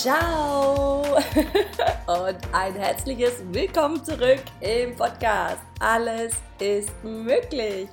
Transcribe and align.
Ciao 0.00 1.02
und 2.06 2.38
ein 2.54 2.74
herzliches 2.74 3.42
Willkommen 3.52 4.02
zurück 4.02 4.40
im 4.62 4.96
Podcast. 4.96 5.60
Alles 5.78 6.32
ist 6.58 7.04
möglich. 7.04 7.86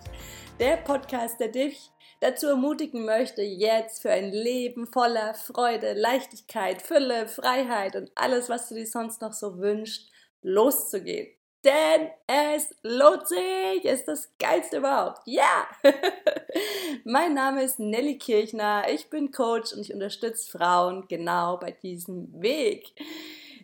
Der 0.58 0.78
Podcast, 0.78 1.38
der 1.42 1.50
dich 1.50 1.92
dazu 2.22 2.48
ermutigen 2.48 3.04
möchte, 3.04 3.42
jetzt 3.42 4.02
für 4.02 4.12
ein 4.12 4.32
Leben 4.32 4.88
voller 4.88 5.34
Freude, 5.34 5.96
Leichtigkeit, 5.96 6.82
Fülle, 6.82 7.28
Freiheit 7.28 7.98
und 7.98 8.10
alles, 8.16 8.48
was 8.48 8.70
du 8.70 8.76
dir 8.76 8.88
sonst 8.88 9.22
noch 9.22 9.34
so 9.34 9.58
wünschst, 9.58 10.10
loszugehen 10.42 11.37
denn 11.68 12.10
es 12.28 12.74
lohnt 12.82 13.28
sich. 13.28 13.84
Ist 13.84 14.08
das 14.08 14.32
geilste 14.40 14.78
überhaupt. 14.78 15.22
Ja! 15.26 15.68
mein 17.04 17.34
Name 17.34 17.64
ist 17.64 17.80
Nelly 17.80 18.18
Kirchner. 18.18 18.86
Ich 18.90 19.10
bin 19.10 19.32
Coach 19.32 19.74
und 19.74 19.82
ich 19.82 19.94
unterstütze 19.94 20.50
Frauen 20.50 21.08
genau 21.08 21.58
bei 21.58 21.72
diesem 21.72 22.42
Weg. 22.42 22.94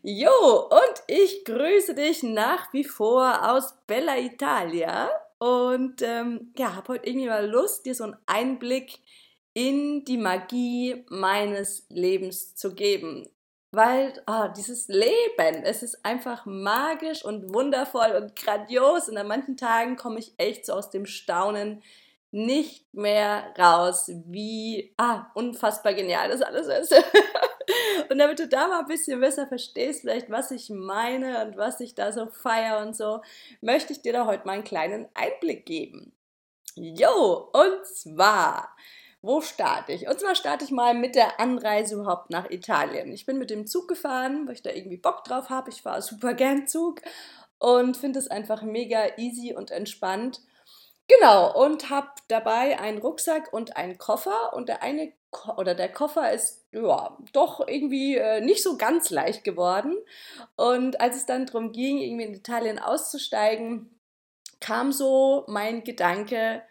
Jo, 0.01 0.67
und 0.69 1.03
ich 1.07 1.45
grüße 1.45 1.95
dich 1.95 2.23
nach 2.23 2.73
wie 2.73 2.83
vor 2.83 3.49
aus 3.49 3.73
Bella 3.87 4.17
Italia. 4.17 5.09
Und 5.37 6.01
ähm, 6.01 6.53
ja, 6.57 6.75
habe 6.75 6.93
heute 6.93 7.07
irgendwie 7.07 7.27
mal 7.27 7.49
Lust, 7.49 7.85
dir 7.85 7.95
so 7.95 8.03
einen 8.03 8.17
Einblick 8.25 8.99
in 9.53 10.03
die 10.03 10.17
Magie 10.17 11.05
meines 11.09 11.85
Lebens 11.89 12.55
zu 12.55 12.73
geben 12.73 13.29
weil 13.73 14.13
oh, 14.27 14.47
dieses 14.55 14.87
Leben, 14.87 15.63
es 15.63 15.81
ist 15.81 16.05
einfach 16.05 16.45
magisch 16.45 17.25
und 17.25 17.53
wundervoll 17.53 18.11
und 18.21 18.35
grandios 18.35 19.09
und 19.09 19.17
an 19.17 19.27
manchen 19.27 19.57
Tagen 19.57 19.95
komme 19.95 20.19
ich 20.19 20.33
echt 20.37 20.67
so 20.67 20.73
aus 20.73 20.91
dem 20.91 21.07
Staunen 21.07 21.81
nicht 22.29 22.93
mehr 22.93 23.51
raus, 23.57 24.11
wie 24.27 24.93
ah, 24.97 25.25
unfassbar 25.33 25.95
genial 25.95 26.29
das 26.29 26.43
alles 26.43 26.67
ist. 26.67 26.93
und 28.09 28.19
damit 28.19 28.37
du 28.37 28.47
da 28.47 28.67
mal 28.67 28.81
ein 28.81 28.85
bisschen 28.85 29.19
besser 29.19 29.47
verstehst, 29.47 30.01
vielleicht 30.01 30.29
was 30.29 30.51
ich 30.51 30.69
meine 30.69 31.43
und 31.43 31.57
was 31.57 31.79
ich 31.79 31.95
da 31.95 32.11
so 32.11 32.27
feiere 32.27 32.79
und 32.85 32.95
so, 32.95 33.21
möchte 33.61 33.91
ich 33.91 34.03
dir 34.03 34.13
da 34.13 34.27
heute 34.27 34.45
mal 34.45 34.53
einen 34.53 34.63
kleinen 34.63 35.07
Einblick 35.15 35.65
geben. 35.65 36.13
Jo, 36.75 37.49
und 37.53 37.85
zwar 37.85 38.75
wo 39.23 39.39
starte 39.39 39.93
ich? 39.93 40.07
Und 40.07 40.19
zwar 40.19 40.35
starte 40.35 40.65
ich 40.65 40.71
mal 40.71 40.93
mit 40.93 41.15
der 41.15 41.39
Anreise 41.39 41.95
überhaupt 41.95 42.29
nach 42.29 42.51
Italien. 42.51 43.13
Ich 43.13 43.25
bin 43.25 43.39
mit 43.39 43.49
dem 43.49 43.65
Zug 43.65 43.87
gefahren, 43.87 44.45
weil 44.45 44.55
ich 44.55 44.61
da 44.61 44.69
irgendwie 44.69 44.97
Bock 44.97 45.23
drauf 45.23 45.49
habe. 45.49 45.69
Ich 45.69 45.81
fahre 45.81 46.01
super 46.01 46.33
gern 46.33 46.67
Zug 46.67 47.01
und 47.57 47.95
finde 47.95 48.19
es 48.19 48.27
einfach 48.27 48.63
mega 48.63 49.17
easy 49.17 49.55
und 49.55 49.71
entspannt. 49.71 50.41
Genau, 51.07 51.53
und 51.57 51.89
habe 51.89 52.09
dabei 52.27 52.79
einen 52.79 52.97
Rucksack 52.97 53.53
und 53.53 53.77
einen 53.77 53.97
Koffer 53.97 54.53
und 54.53 54.67
der 54.67 54.83
eine 54.83 55.13
Ko 55.31 55.53
oder 55.53 55.73
der 55.73 55.91
Koffer 55.91 56.31
ist 56.33 56.65
ja 56.73 57.17
doch 57.31 57.65
irgendwie 57.65 58.17
äh, 58.17 58.41
nicht 58.41 58.61
so 58.61 58.77
ganz 58.77 59.09
leicht 59.09 59.45
geworden. 59.45 59.95
Und 60.57 60.99
als 60.99 61.15
es 61.15 61.25
dann 61.25 61.45
darum 61.45 61.71
ging, 61.71 61.97
irgendwie 61.99 62.25
in 62.25 62.33
Italien 62.33 62.77
auszusteigen, 62.77 63.97
kam 64.59 64.91
so 64.91 65.45
mein 65.47 65.85
Gedanke, 65.85 66.61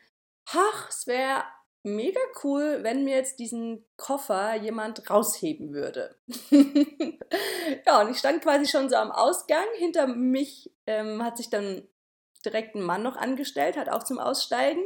ach, 0.46 0.88
es 0.90 1.06
wäre 1.06 1.44
mega 1.82 2.20
cool, 2.42 2.80
wenn 2.82 3.04
mir 3.04 3.16
jetzt 3.16 3.38
diesen 3.38 3.84
Koffer 3.96 4.54
jemand 4.54 5.08
rausheben 5.10 5.72
würde. 5.72 6.16
ja, 7.86 8.00
und 8.00 8.10
ich 8.10 8.18
stand 8.18 8.42
quasi 8.42 8.66
schon 8.66 8.88
so 8.88 8.96
am 8.96 9.10
Ausgang. 9.10 9.64
Hinter 9.76 10.06
mich 10.06 10.72
ähm, 10.86 11.22
hat 11.22 11.36
sich 11.36 11.50
dann 11.50 11.86
direkt 12.44 12.74
ein 12.74 12.82
Mann 12.82 13.02
noch 13.02 13.16
angestellt, 13.16 13.76
hat 13.76 13.88
auch 13.88 14.02
zum 14.02 14.18
Aussteigen. 14.18 14.82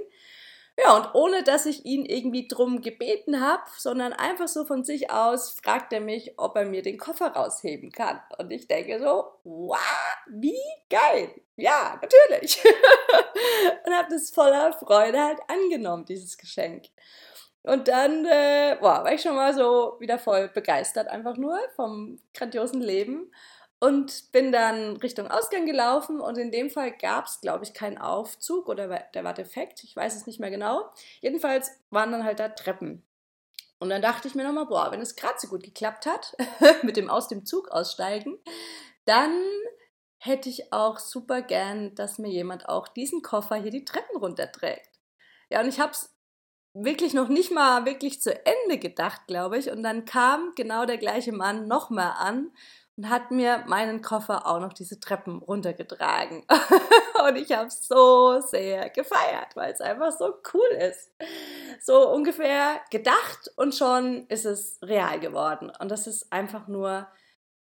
Ja, 0.79 0.95
und 0.95 1.15
ohne 1.15 1.43
dass 1.43 1.65
ich 1.65 1.87
ihn 1.87 2.05
irgendwie 2.05 2.49
drum 2.49 2.83
gebeten 2.83 3.41
habe, 3.41 3.63
sondern 3.79 4.13
einfach 4.13 4.47
so 4.47 4.67
von 4.67 4.85
sich 4.85 5.11
aus, 5.11 5.53
fragt 5.53 5.93
er 5.95 6.01
mich, 6.01 6.35
ob 6.39 6.55
er 6.57 6.67
mir 6.67 6.83
den 6.83 6.99
Koffer 6.99 7.29
rausheben 7.29 7.91
kann. 7.93 8.21
Und 8.39 8.51
ich 8.51 8.69
denke 8.69 8.99
so, 9.01 9.25
wow, 9.45 9.79
wie 10.29 10.59
geil. 10.91 11.31
Ja, 11.57 11.99
natürlich. 12.03 12.63
und 13.87 13.95
habe 13.95 14.09
das 14.11 14.31
voller 14.31 14.75
Freude 14.75 15.19
halt 15.19 15.39
angenommen, 15.49 16.05
dieses 16.05 16.37
Geschenk. 16.37 16.85
Und 17.63 17.89
dann 17.89 18.27
äh, 18.27 18.77
boah, 18.79 19.03
war 19.03 19.13
ich 19.13 19.23
schon 19.23 19.35
mal 19.35 19.55
so 19.55 19.97
wieder 19.99 20.19
voll 20.19 20.49
begeistert, 20.49 21.09
einfach 21.09 21.37
nur 21.37 21.59
vom 21.75 22.21
grandiosen 22.35 22.81
Leben 22.81 23.33
und 23.79 24.33
bin 24.33 24.53
dann 24.53 24.97
Richtung 24.97 25.29
Ausgang 25.29 25.67
gelaufen 25.67 26.21
und 26.21 26.39
in 26.39 26.51
dem 26.51 26.71
Fall 26.71 26.93
gab 26.93 27.27
es, 27.27 27.41
glaube 27.41 27.65
ich, 27.65 27.75
keinen 27.75 27.99
Aufzug 27.99 28.69
oder 28.69 28.89
der 29.15 29.25
war 29.25 29.35
defekt, 29.35 29.85
ich 29.85 29.95
weiß 29.95 30.17
es 30.17 30.27
nicht 30.27 30.41
mehr 30.41 30.51
genau. 30.51 30.91
Jedenfalls 31.21 31.71
waren 31.91 32.13
dann 32.13 32.25
halt 32.25 32.41
da 32.41 32.49
Treppen. 32.49 33.03
Und 33.79 33.91
dann 33.91 34.01
dachte 34.01 34.27
ich 34.27 34.35
mir 34.35 34.45
nochmal, 34.45 34.67
boah, 34.67 34.91
wenn 34.91 35.03
es 35.03 35.17
gerade 35.17 35.39
so 35.39 35.49
gut 35.49 35.63
geklappt 35.63 36.07
hat 36.07 36.35
mit 36.83 36.97
dem 36.97 37.11
aus 37.11 37.29
dem 37.29 37.45
Zug 37.45 37.69
aussteigen, 37.69 38.39
dann 39.05 39.39
hätte 40.19 40.49
ich 40.49 40.73
auch 40.73 40.99
super 40.99 41.43
gern, 41.43 41.95
dass 41.95 42.19
mir 42.19 42.31
jemand 42.31 42.69
auch 42.69 42.89
diesen 42.89 43.21
Koffer 43.21 43.57
hier 43.57 43.71
die 43.71 43.85
Treppen 43.85 44.17
runterträgt. 44.17 44.99
Ja, 45.51 45.61
und 45.61 45.69
ich 45.69 45.79
habe 45.79 45.93
es 45.93 46.17
wirklich 46.73 47.15
noch 47.15 47.29
nicht 47.29 47.51
mal 47.51 47.85
wirklich 47.85 48.21
zu 48.21 48.35
Ende 48.45 48.79
gedacht, 48.79 49.27
glaube 49.27 49.59
ich. 49.59 49.71
Und 49.71 49.83
dann 49.83 50.07
kam 50.07 50.53
genau 50.57 50.87
der 50.87 50.99
gleiche 50.99 51.33
Mann 51.33 51.69
nochmal 51.69 52.15
an 52.19 52.51
und 52.97 53.11
hat 53.11 53.31
mir 53.31 53.65
meinen 53.67 54.01
Koffer 54.03 54.47
auch 54.47 54.61
noch 54.61 54.73
diese 54.73 54.99
Treppen 54.99 55.39
runtergetragen. 55.39 56.45
und 57.29 57.37
ich 57.37 57.53
habe 57.53 57.71
so 57.71 58.41
sehr 58.41 58.91
gefeiert, 58.91 59.55
weil 59.55 59.73
es 59.73 59.81
einfach 59.81 60.13
so 60.13 60.35
cool 60.55 60.69
ist. 60.79 61.11
So 61.81 62.11
ungefähr 62.11 62.81
gedacht 62.91 63.51
und 63.57 63.75
schon 63.75 64.27
ist 64.29 64.47
es 64.47 64.79
real 64.83 65.21
geworden. 65.21 65.71
Und 65.79 65.91
das 65.91 66.07
ist 66.07 66.33
einfach 66.33 66.69
nur 66.69 67.07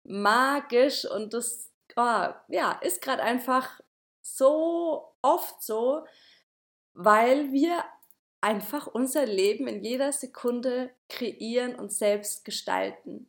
magisch 0.04 1.04
und 1.04 1.34
das 1.34 1.70
oh, 1.96 2.28
ja, 2.48 2.72
ist 2.82 3.02
gerade 3.02 3.22
einfach 3.22 3.80
so 4.22 5.14
oft 5.22 5.62
so, 5.62 6.04
weil 6.94 7.52
wir 7.52 7.84
einfach 8.40 8.86
unser 8.86 9.26
Leben 9.26 9.66
in 9.66 9.82
jeder 9.82 10.12
Sekunde 10.12 10.90
kreieren 11.08 11.74
und 11.74 11.92
selbst 11.92 12.44
gestalten. 12.44 13.28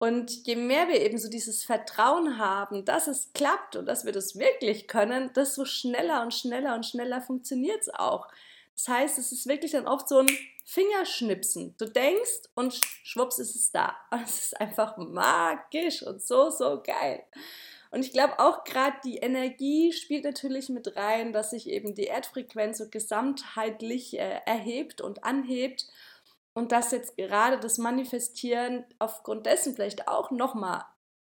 Und 0.00 0.46
je 0.46 0.56
mehr 0.56 0.88
wir 0.88 0.98
eben 1.02 1.18
so 1.18 1.28
dieses 1.28 1.62
Vertrauen 1.62 2.38
haben, 2.38 2.86
dass 2.86 3.06
es 3.06 3.34
klappt 3.34 3.76
und 3.76 3.84
dass 3.84 4.06
wir 4.06 4.12
das 4.12 4.38
wirklich 4.38 4.88
können, 4.88 5.30
desto 5.34 5.66
schneller 5.66 6.22
und 6.22 6.32
schneller 6.32 6.74
und 6.74 6.86
schneller 6.86 7.20
funktioniert 7.20 7.82
es 7.82 7.92
auch. 7.92 8.26
Das 8.74 8.88
heißt, 8.88 9.18
es 9.18 9.30
ist 9.30 9.46
wirklich 9.46 9.72
dann 9.72 9.86
oft 9.86 10.08
so 10.08 10.20
ein 10.20 10.30
Fingerschnipsen. 10.64 11.74
Du 11.76 11.84
denkst 11.84 12.48
und 12.54 12.80
schwupps 13.04 13.38
ist 13.40 13.54
es 13.54 13.72
da. 13.72 13.94
Und 14.10 14.22
es 14.22 14.44
ist 14.44 14.58
einfach 14.58 14.96
magisch 14.96 16.02
und 16.02 16.22
so, 16.22 16.48
so 16.48 16.82
geil. 16.82 17.22
Und 17.90 18.02
ich 18.02 18.12
glaube 18.12 18.38
auch 18.38 18.64
gerade 18.64 18.96
die 19.04 19.18
Energie 19.18 19.92
spielt 19.92 20.24
natürlich 20.24 20.70
mit 20.70 20.96
rein, 20.96 21.34
dass 21.34 21.50
sich 21.50 21.68
eben 21.68 21.94
die 21.94 22.04
Erdfrequenz 22.04 22.78
so 22.78 22.88
gesamtheitlich 22.88 24.18
äh, 24.18 24.40
erhebt 24.46 25.02
und 25.02 25.24
anhebt 25.24 25.86
und 26.54 26.72
dass 26.72 26.90
jetzt 26.90 27.16
gerade 27.16 27.58
das 27.58 27.78
Manifestieren 27.78 28.84
aufgrund 28.98 29.46
dessen 29.46 29.74
vielleicht 29.74 30.08
auch 30.08 30.30
noch 30.30 30.54
mal 30.54 30.84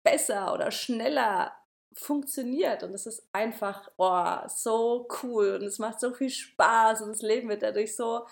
besser 0.03 0.53
oder 0.53 0.71
schneller 0.71 1.53
funktioniert 1.93 2.83
und 2.83 2.95
es 2.95 3.07
ist 3.07 3.27
einfach 3.33 3.91
oh, 3.97 4.37
so 4.49 5.09
cool 5.23 5.59
und 5.61 5.63
es 5.63 5.79
macht 5.79 5.99
so 5.99 6.13
viel 6.13 6.31
Spaß 6.31 7.03
und 7.03 7.09
das 7.09 7.23
Leben 7.23 7.49
wird 7.49 7.63
dadurch 7.63 7.97
so 7.97 8.27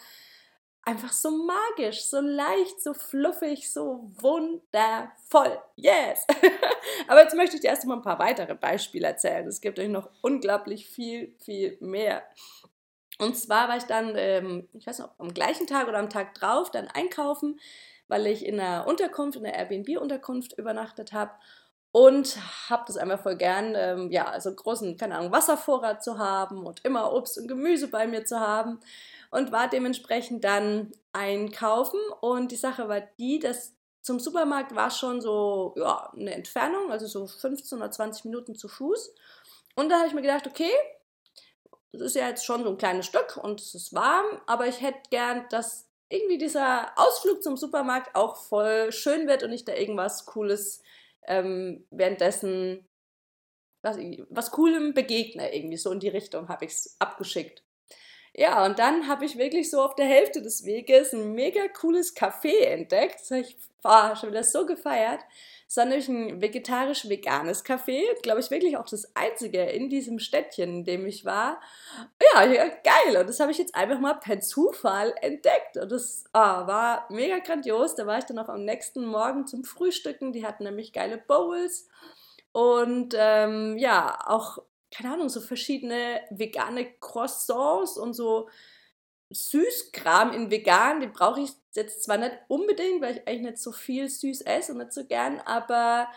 einfach 0.85 1.13
so 1.13 1.31
magisch, 1.31 2.05
so 2.05 2.21
leicht, 2.21 2.83
so 2.83 2.93
fluffig, 2.95 3.73
so 3.73 4.11
wundervoll. 4.21 5.59
Yes! 5.77 6.27
Aber 7.09 7.23
jetzt 7.23 7.35
möchte 7.35 7.57
ich 7.57 7.63
dir 7.63 7.69
erst 7.69 7.87
mal 7.87 7.97
ein 7.97 8.03
paar 8.03 8.19
weitere 8.19 8.55
Beispiele 8.55 9.07
erzählen. 9.07 9.47
Es 9.47 9.61
gibt 9.61 9.79
euch 9.79 9.89
noch 9.89 10.11
unglaublich 10.21 10.89
viel, 10.89 11.35
viel 11.39 11.79
mehr. 11.81 12.23
Und 13.19 13.37
zwar 13.37 13.69
war 13.69 13.77
ich 13.77 13.85
dann, 13.85 14.15
ähm, 14.17 14.69
ich 14.73 14.87
weiß 14.87 14.99
noch, 14.99 15.11
am 15.19 15.33
gleichen 15.33 15.67
Tag 15.67 15.89
oder 15.89 15.99
am 15.99 16.11
Tag 16.11 16.35
drauf 16.35 16.71
dann 16.71 16.89
einkaufen, 16.89 17.61
weil 18.09 18.27
ich 18.27 18.45
in 18.45 18.59
einer 18.59 18.87
Unterkunft, 18.87 19.39
in 19.39 19.47
einer 19.47 19.57
Airbnb-Unterkunft 19.57 20.59
übernachtet 20.59 21.13
habe 21.13 21.33
und 21.93 22.37
habe 22.69 22.83
das 22.89 22.97
einfach 22.97 23.23
voll 23.23 23.37
gern, 23.37 23.75
ähm, 23.77 24.11
ja, 24.11 24.25
also 24.25 24.53
großen, 24.53 24.97
keine 24.97 25.17
Ahnung, 25.17 25.31
Wasservorrat 25.31 26.03
zu 26.03 26.19
haben 26.19 26.67
und 26.67 26.85
immer 26.85 27.13
Obst 27.13 27.39
und 27.39 27.47
Gemüse 27.47 27.87
bei 27.87 28.09
mir 28.09 28.25
zu 28.25 28.41
haben 28.41 28.81
und 29.31 29.53
war 29.53 29.69
dementsprechend 29.69 30.43
dann 30.43 30.91
einkaufen. 31.13 32.01
Und 32.21 32.51
die 32.51 32.57
Sache 32.57 32.89
war 32.89 33.01
die, 33.01 33.39
dass 33.39 33.75
zum 34.03 34.19
Supermarkt 34.19 34.75
war 34.75 34.91
schon 34.91 35.21
so, 35.21 35.73
ja, 35.77 36.13
eine 36.15 36.35
Entfernung, 36.35 36.91
also 36.91 37.07
so 37.07 37.29
15 37.29 37.79
oder 37.79 37.93
20 37.93 38.25
Minuten 38.25 38.57
zu 38.57 38.67
Fuß. 38.67 39.15
Und 39.77 39.89
da 39.89 39.99
habe 39.99 40.09
ich 40.09 40.15
mir 40.15 40.23
gedacht, 40.23 40.49
okay, 40.49 40.73
das 41.99 42.09
ist 42.09 42.17
ja 42.17 42.29
jetzt 42.29 42.45
schon 42.45 42.65
so 42.65 42.71
ein 42.71 42.79
kleines 42.79 43.07
Stück 43.07 43.37
und 43.37 43.61
es 43.61 43.75
ist 43.75 43.95
warm, 43.95 44.27
aber 44.47 44.67
ich 44.67 44.81
hätte 44.81 45.09
gern, 45.11 45.47
dass 45.51 45.89
irgendwie 46.09 46.39
dieser 46.39 46.93
Ausflug 46.97 47.43
zum 47.43 47.57
Supermarkt 47.57 48.15
auch 48.15 48.37
voll 48.37 48.93
schön 48.93 49.27
wird 49.27 49.43
und 49.43 49.53
ich 49.53 49.65
da 49.65 49.75
irgendwas 49.75 50.27
Cooles 50.27 50.83
ähm, 51.27 51.87
währenddessen, 51.91 52.87
was, 53.83 53.97
was 54.29 54.51
Coolem 54.51 54.95
begegne, 54.95 55.55
irgendwie 55.55 55.77
so 55.77 55.91
in 55.93 56.01
die 56.01 56.09
Richtung 56.09 56.49
habe 56.49 56.65
ich 56.65 56.73
es 56.73 56.97
abgeschickt. 56.99 57.63
Ja, 58.37 58.65
und 58.65 58.81
dann 58.81 59.07
habe 59.07 59.25
ich 59.25 59.39
wirklich 59.39 59.71
so 59.71 59.81
auf 59.81 59.95
der 59.95 60.07
Hälfte 60.07 60.43
des 60.43 60.65
Weges 60.65 61.13
ein 61.13 61.35
mega 61.35 61.69
cooles 61.69 62.17
Café 62.17 62.65
entdeckt. 62.65 63.31
Ich 63.31 63.57
oh, 63.85 64.17
schon 64.17 64.31
wieder 64.31 64.43
so 64.43 64.67
gefeiert. 64.67 65.21
Es 65.69 65.77
war 65.77 65.85
nämlich 65.85 66.09
ein 66.09 66.41
vegetarisch-veganes 66.41 67.65
Café. 67.65 68.03
Glaube 68.23 68.41
ich 68.41 68.51
wirklich 68.51 68.77
auch 68.77 68.87
das 68.87 69.15
einzige 69.15 69.63
in 69.63 69.89
diesem 69.89 70.19
Städtchen, 70.19 70.79
in 70.79 70.85
dem 70.85 71.07
ich 71.07 71.25
war. 71.25 71.61
Ja, 72.35 72.45
ja 72.45 72.67
geil. 72.67 73.17
Und 73.21 73.29
das 73.29 73.39
habe 73.39 73.53
ich 73.53 73.59
jetzt 73.59 73.75
einfach 73.75 74.01
mal 74.01 74.15
per 74.15 74.41
Zufall 74.41 75.15
entdeckt. 75.21 75.77
Und 75.77 75.93
das 75.93 76.25
oh, 76.33 76.39
war 76.39 77.07
mega 77.11 77.39
grandios. 77.39 77.95
Da 77.95 78.07
war 78.07 78.19
ich 78.19 78.25
dann 78.25 78.39
auch 78.39 78.49
am 78.49 78.65
nächsten 78.65 79.07
Morgen 79.07 79.47
zum 79.47 79.65
Frühstücken. 79.65 80.33
Die 80.33 80.45
hatten 80.45 80.65
nämlich 80.65 80.93
geile 80.93 81.19
Bowls. 81.19 81.89
Und 82.53 83.15
ähm, 83.17 83.77
ja, 83.79 84.19
auch 84.27 84.59
keine 84.95 85.15
Ahnung, 85.15 85.29
so 85.29 85.41
verschiedene 85.41 86.21
vegane 86.31 86.87
Croissants 87.01 87.99
und 87.99 88.15
so 88.15 88.49
Süßkram 89.31 90.33
in 90.33 90.51
vegan, 90.51 91.01
den 91.01 91.13
brauche 91.13 91.41
ich 91.41 91.51
jetzt 91.75 92.05
zwar 92.05 92.19
nicht 92.19 92.37
unbedingt, 92.49 93.03
weil 93.03 93.17
ich 93.17 93.27
eigentlich 93.27 93.53
nicht 93.53 93.59
so 93.59 93.73
viel 93.73 94.09
süß 94.09 94.43
esse 94.43 94.73
und 94.73 94.79
nicht 94.79 94.93
so 94.93 95.05
gern, 95.05 95.41
aber 95.41 96.09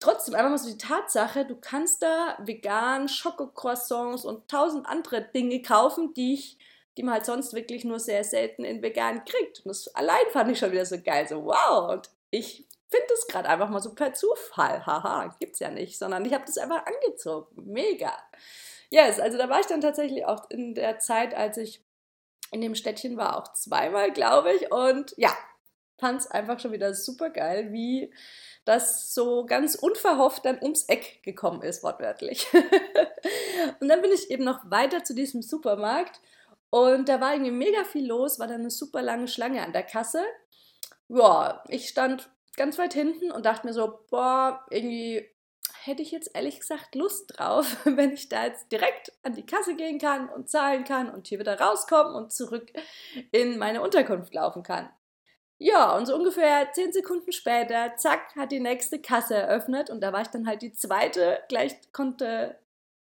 trotzdem 0.00 0.34
einfach 0.34 0.50
mal 0.50 0.58
so 0.58 0.70
die 0.70 0.78
Tatsache, 0.78 1.44
du 1.44 1.56
kannst 1.56 2.02
da 2.02 2.36
vegan 2.40 3.08
Schokocroissants 3.08 4.24
und 4.24 4.48
tausend 4.48 4.86
andere 4.86 5.22
Dinge 5.22 5.62
kaufen, 5.62 6.12
die 6.14 6.34
ich 6.34 6.58
die 6.96 7.02
man 7.02 7.14
halt 7.14 7.24
sonst 7.24 7.54
wirklich 7.54 7.84
nur 7.84 7.98
sehr 7.98 8.24
selten 8.24 8.64
in 8.64 8.82
vegan 8.82 9.24
kriegt. 9.24 9.60
Und 9.60 9.70
das 9.70 9.88
allein 9.94 10.24
fand 10.30 10.50
ich 10.50 10.58
schon 10.58 10.72
wieder 10.72 10.84
so 10.84 11.00
geil. 11.00 11.26
So, 11.26 11.44
wow. 11.44 11.92
Und 11.92 12.10
ich 12.30 12.66
finde 12.92 13.12
es 13.14 13.26
gerade 13.26 13.48
einfach 13.48 13.68
mal 13.68 13.80
so 13.80 13.94
per 13.94 14.14
Zufall. 14.14 14.86
Haha, 14.86 15.34
gibt's 15.40 15.58
ja 15.58 15.70
nicht, 15.70 15.98
sondern 15.98 16.24
ich 16.24 16.32
habe 16.32 16.44
das 16.46 16.58
einfach 16.58 16.84
angezogen. 16.86 17.72
Mega. 17.72 18.12
Yes, 18.90 19.18
also 19.18 19.38
da 19.38 19.48
war 19.48 19.60
ich 19.60 19.66
dann 19.66 19.80
tatsächlich 19.80 20.26
auch 20.26 20.48
in 20.50 20.74
der 20.74 20.98
Zeit, 20.98 21.34
als 21.34 21.56
ich 21.56 21.82
in 22.50 22.60
dem 22.60 22.74
Städtchen 22.74 23.16
war, 23.16 23.36
auch 23.38 23.52
zweimal, 23.54 24.12
glaube 24.12 24.52
ich. 24.52 24.70
Und 24.70 25.14
ja, 25.16 25.36
fand 25.98 26.20
es 26.20 26.30
einfach 26.30 26.60
schon 26.60 26.72
wieder 26.72 26.94
super 26.94 27.30
geil, 27.30 27.72
wie 27.72 28.12
das 28.64 29.14
so 29.14 29.46
ganz 29.46 29.74
unverhofft 29.74 30.44
dann 30.44 30.60
ums 30.62 30.84
Eck 30.84 31.22
gekommen 31.22 31.62
ist, 31.62 31.82
wortwörtlich. 31.82 32.46
und 33.80 33.88
dann 33.88 34.02
bin 34.02 34.12
ich 34.12 34.30
eben 34.30 34.44
noch 34.44 34.70
weiter 34.70 35.02
zu 35.02 35.14
diesem 35.14 35.42
Supermarkt 35.42 36.20
und 36.70 37.08
da 37.08 37.20
war 37.20 37.32
irgendwie 37.32 37.50
mega 37.50 37.84
viel 37.84 38.06
los, 38.06 38.38
war 38.38 38.46
dann 38.46 38.60
eine 38.60 38.70
super 38.70 39.02
lange 39.02 39.28
Schlange 39.28 39.62
an 39.62 39.72
der 39.72 39.82
Kasse. 39.82 40.22
Ja, 41.08 41.62
ich 41.68 41.88
stand 41.88 42.30
ganz 42.56 42.78
weit 42.78 42.94
hinten 42.94 43.30
und 43.30 43.46
dachte 43.46 43.66
mir 43.66 43.72
so, 43.72 44.00
boah, 44.10 44.64
irgendwie 44.70 45.28
hätte 45.84 46.02
ich 46.02 46.10
jetzt 46.10 46.30
ehrlich 46.34 46.60
gesagt 46.60 46.94
Lust 46.94 47.36
drauf, 47.36 47.76
wenn 47.84 48.12
ich 48.12 48.28
da 48.28 48.44
jetzt 48.44 48.70
direkt 48.70 49.12
an 49.22 49.34
die 49.34 49.46
Kasse 49.46 49.74
gehen 49.74 49.98
kann 49.98 50.28
und 50.28 50.50
zahlen 50.50 50.84
kann 50.84 51.10
und 51.10 51.26
hier 51.26 51.38
wieder 51.38 51.58
rauskommen 51.58 52.14
und 52.14 52.32
zurück 52.32 52.72
in 53.30 53.58
meine 53.58 53.82
Unterkunft 53.82 54.34
laufen 54.34 54.62
kann. 54.62 54.88
Ja, 55.58 55.96
und 55.96 56.06
so 56.06 56.16
ungefähr 56.16 56.72
zehn 56.72 56.92
Sekunden 56.92 57.30
später, 57.30 57.94
zack, 57.96 58.34
hat 58.34 58.50
die 58.50 58.58
nächste 58.58 59.00
Kasse 59.00 59.36
eröffnet 59.36 59.90
und 59.90 60.00
da 60.00 60.12
war 60.12 60.22
ich 60.22 60.28
dann 60.28 60.48
halt 60.48 60.60
die 60.60 60.72
zweite, 60.72 61.38
gleich 61.48 61.76
konnte, 61.92 62.58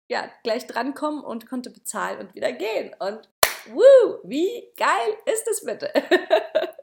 ja, 0.08 0.30
gleich 0.44 0.66
drankommen 0.66 1.24
und 1.26 1.50
konnte 1.50 1.70
bezahlen 1.70 2.20
und 2.20 2.36
wieder 2.36 2.54
gehen. 2.54 2.96
Und 3.00 3.28
wuh, 3.68 4.20
wie 4.24 4.72
geil 4.78 5.18
ist 5.26 5.46
das 5.46 5.66
bitte? 5.66 5.92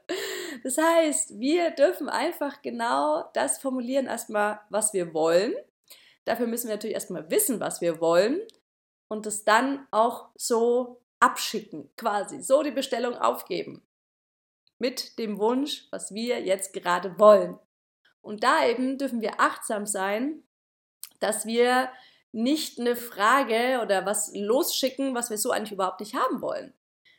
Das 0.65 0.79
heißt, 0.79 1.39
wir 1.39 1.69
dürfen 1.69 2.09
einfach 2.09 2.63
genau 2.63 3.29
das 3.35 3.59
formulieren, 3.59 4.07
erstmal, 4.07 4.61
was 4.71 4.93
wir 4.93 5.13
wollen. 5.13 5.53
Dafür 6.23 6.47
müssen 6.47 6.69
wir 6.69 6.73
natürlich 6.73 6.95
erstmal 6.95 7.29
wissen, 7.29 7.59
was 7.59 7.81
wir 7.81 8.01
wollen 8.01 8.41
und 9.07 9.27
das 9.27 9.43
dann 9.43 9.87
auch 9.91 10.29
so 10.33 11.03
abschicken, 11.19 11.91
quasi, 11.97 12.41
so 12.41 12.63
die 12.63 12.71
Bestellung 12.71 13.13
aufgeben. 13.13 13.85
Mit 14.79 15.19
dem 15.19 15.37
Wunsch, 15.37 15.87
was 15.91 16.15
wir 16.15 16.41
jetzt 16.41 16.73
gerade 16.73 17.19
wollen. 17.19 17.59
Und 18.21 18.43
da 18.43 18.65
eben 18.65 18.97
dürfen 18.97 19.21
wir 19.21 19.39
achtsam 19.39 19.85
sein, 19.85 20.41
dass 21.19 21.45
wir 21.45 21.91
nicht 22.31 22.79
eine 22.79 22.95
Frage 22.95 23.81
oder 23.83 24.07
was 24.07 24.31
losschicken, 24.33 25.13
was 25.13 25.29
wir 25.29 25.37
so 25.37 25.51
eigentlich 25.51 25.73
überhaupt 25.73 25.99
nicht 25.99 26.15
haben 26.15 26.41
wollen. 26.41 26.73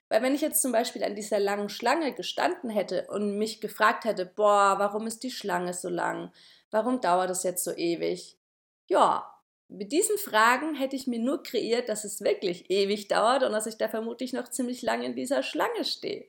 Weil 0.09 0.23
wenn 0.23 0.35
ich 0.35 0.41
jetzt 0.41 0.63
zum 0.63 0.73
Beispiel 0.73 1.03
an 1.03 1.17
dieser 1.17 1.41
langen 1.41 1.69
Schlange 1.69 2.13
gestanden 2.13 2.71
hätte 2.71 3.07
und 3.09 3.39
mich 3.39 3.61
gefragt 3.61 4.05
hätte, 4.05 4.25
boah, 4.25 4.77
warum 4.79 5.07
ist 5.07 5.23
die 5.23 5.31
Schlange 5.31 5.75
so 5.75 5.89
lang? 5.89 6.33
Warum 6.71 7.01
dauert 7.01 7.31
es 7.31 7.43
jetzt 7.43 7.65
so 7.65 7.73
ewig? 7.73 8.39
Ja, 8.87 9.33
mit 9.69 9.91
diesen 9.91 10.17
Fragen 10.19 10.77
hätte 10.77 10.95
ich 10.95 11.09
mir 11.09 11.19
nur 11.19 11.43
kreiert, 11.43 11.89
dass 11.89 12.05
es 12.05 12.21
wirklich 12.21 12.71
ewig 12.71 13.09
dauert 13.09 13.43
und 13.43 13.53
dass 13.53 13.67
ich 13.67 13.77
da 13.77 13.89
vermutlich 13.89 14.33
noch 14.33 14.49
ziemlich 14.49 14.83
lange 14.83 15.07
in 15.07 15.17
dieser 15.17 15.43
Schlange 15.43 15.85
stehe. 15.85 16.29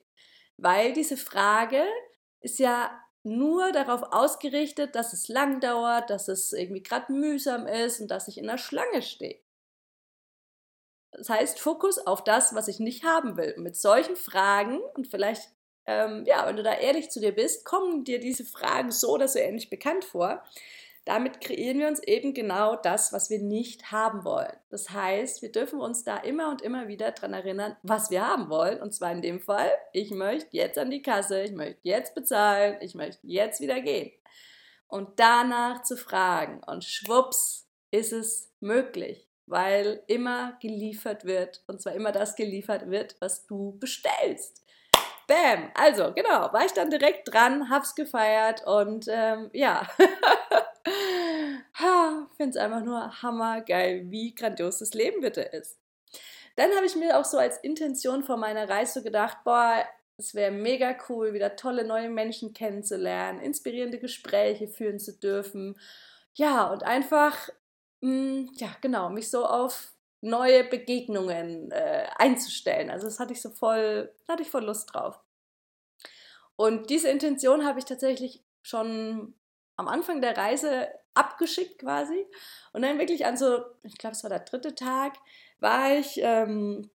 Weil 0.57 0.93
diese 0.93 1.17
Frage 1.17 1.85
ist 2.41 2.57
ja 2.57 2.89
nur 3.21 3.71
darauf 3.73 4.01
ausgerichtet, 4.11 4.95
dass 4.95 5.13
es 5.13 5.27
lang 5.27 5.59
dauert, 5.59 6.09
dass 6.09 6.27
es 6.29 6.53
irgendwie 6.53 6.81
gerade 6.81 7.11
mühsam 7.13 7.67
ist 7.67 7.99
und 8.01 8.09
dass 8.09 8.27
ich 8.27 8.39
in 8.39 8.47
der 8.47 8.57
Schlange 8.57 9.03
stehe. 9.03 9.39
Das 11.17 11.29
heißt, 11.29 11.59
Fokus 11.59 11.97
auf 11.97 12.23
das, 12.23 12.53
was 12.53 12.67
ich 12.67 12.79
nicht 12.79 13.03
haben 13.03 13.37
will. 13.37 13.53
Und 13.57 13.63
mit 13.63 13.75
solchen 13.75 14.15
Fragen 14.15 14.79
und 14.93 15.07
vielleicht, 15.07 15.49
ähm, 15.87 16.23
ja, 16.25 16.45
wenn 16.45 16.55
du 16.55 16.63
da 16.63 16.73
ehrlich 16.73 17.09
zu 17.09 17.19
dir 17.19 17.33
bist, 17.33 17.65
kommen 17.65 18.03
dir 18.03 18.19
diese 18.19 18.45
Fragen 18.45 18.91
so 18.91 19.13
oder 19.13 19.27
so 19.27 19.39
ähnlich 19.39 19.69
bekannt 19.69 20.05
vor. 20.05 20.43
Damit 21.05 21.39
kreieren 21.41 21.79
wir 21.79 21.87
uns 21.87 22.03
eben 22.03 22.33
genau 22.33 22.75
das, 22.75 23.13
was 23.13 23.29
wir 23.29 23.39
nicht 23.39 23.91
haben 23.91 24.25
wollen. 24.25 24.51
Das 24.69 24.89
heißt, 24.89 25.41
wir 25.41 25.51
dürfen 25.51 25.79
uns 25.79 26.03
da 26.03 26.17
immer 26.17 26.49
und 26.49 26.61
immer 26.61 26.87
wieder 26.89 27.11
daran 27.11 27.33
erinnern, 27.33 27.77
was 27.81 28.11
wir 28.11 28.27
haben 28.27 28.49
wollen. 28.49 28.81
Und 28.81 28.93
zwar 28.93 29.13
in 29.13 29.21
dem 29.21 29.39
Fall, 29.39 29.71
ich 29.93 30.11
möchte 30.11 30.55
jetzt 30.55 30.77
an 30.77 30.91
die 30.91 31.01
Kasse, 31.01 31.41
ich 31.41 31.53
möchte 31.53 31.79
jetzt 31.83 32.13
bezahlen, 32.13 32.77
ich 32.81 32.93
möchte 32.93 33.25
jetzt 33.25 33.61
wieder 33.61 33.79
gehen. 33.79 34.11
Und 34.87 35.19
danach 35.19 35.81
zu 35.83 35.95
fragen. 35.95 36.61
Und 36.67 36.83
schwupps 36.83 37.69
ist 37.89 38.11
es 38.11 38.51
möglich 38.59 39.26
weil 39.47 40.03
immer 40.07 40.57
geliefert 40.61 41.25
wird 41.25 41.63
und 41.67 41.81
zwar 41.81 41.93
immer 41.93 42.11
das 42.11 42.35
geliefert 42.35 42.89
wird, 42.89 43.15
was 43.19 43.45
du 43.45 43.77
bestellst. 43.79 44.63
Bam! 45.27 45.71
Also, 45.73 46.13
genau, 46.13 46.53
war 46.53 46.65
ich 46.65 46.71
dann 46.71 46.89
direkt 46.89 47.33
dran, 47.33 47.69
hab's 47.69 47.95
gefeiert 47.95 48.65
und 48.65 49.07
ähm, 49.09 49.49
ja, 49.51 49.85
finde 52.37 52.51
es 52.51 52.57
einfach 52.57 52.83
nur 52.83 53.21
hammergeil, 53.21 54.09
wie 54.09 54.33
grandios 54.33 54.77
das 54.77 54.93
Leben 54.93 55.21
bitte 55.21 55.41
ist. 55.41 55.79
Dann 56.55 56.71
habe 56.75 56.85
ich 56.85 56.95
mir 56.95 57.17
auch 57.19 57.25
so 57.25 57.37
als 57.37 57.57
Intention 57.57 58.23
vor 58.23 58.37
meiner 58.37 58.69
Reise 58.69 59.03
gedacht, 59.03 59.37
boah, 59.43 59.83
es 60.17 60.33
wäre 60.33 60.51
mega 60.51 60.95
cool, 61.09 61.33
wieder 61.33 61.55
tolle 61.55 61.83
neue 61.83 62.09
Menschen 62.09 62.53
kennenzulernen, 62.53 63.39
inspirierende 63.39 63.99
Gespräche 63.99 64.67
führen 64.67 64.99
zu 64.99 65.13
dürfen. 65.13 65.79
Ja, 66.33 66.71
und 66.71 66.83
einfach 66.83 67.49
hm, 68.01 68.51
ja, 68.55 68.69
genau, 68.81 69.09
mich 69.09 69.29
so 69.29 69.45
auf 69.45 69.93
neue 70.21 70.63
Begegnungen 70.63 71.71
äh, 71.71 72.07
einzustellen. 72.17 72.89
Also 72.89 73.05
das 73.05 73.19
hatte 73.19 73.33
ich 73.33 73.41
so 73.41 73.49
voll, 73.49 74.13
hatte 74.27 74.43
ich 74.43 74.49
voll 74.49 74.65
Lust 74.65 74.93
drauf. 74.93 75.19
Und 76.55 76.89
diese 76.89 77.09
Intention 77.09 77.65
habe 77.65 77.79
ich 77.79 77.85
tatsächlich 77.85 78.43
schon 78.63 79.35
am 79.75 79.87
Anfang 79.87 80.21
der 80.21 80.35
Reise 80.35 80.87
abgeschickt 81.13 81.79
quasi. 81.79 82.25
Und 82.73 82.81
dann 82.81 82.99
wirklich 82.99 83.25
an 83.25 83.37
so, 83.37 83.63
ich 83.83 83.97
glaube, 83.97 84.15
es 84.15 84.23
war 84.23 84.29
der 84.29 84.39
dritte 84.39 84.75
Tag, 84.75 85.17
war 85.59 85.95
ich 85.95 86.19
ähm, 86.21 86.89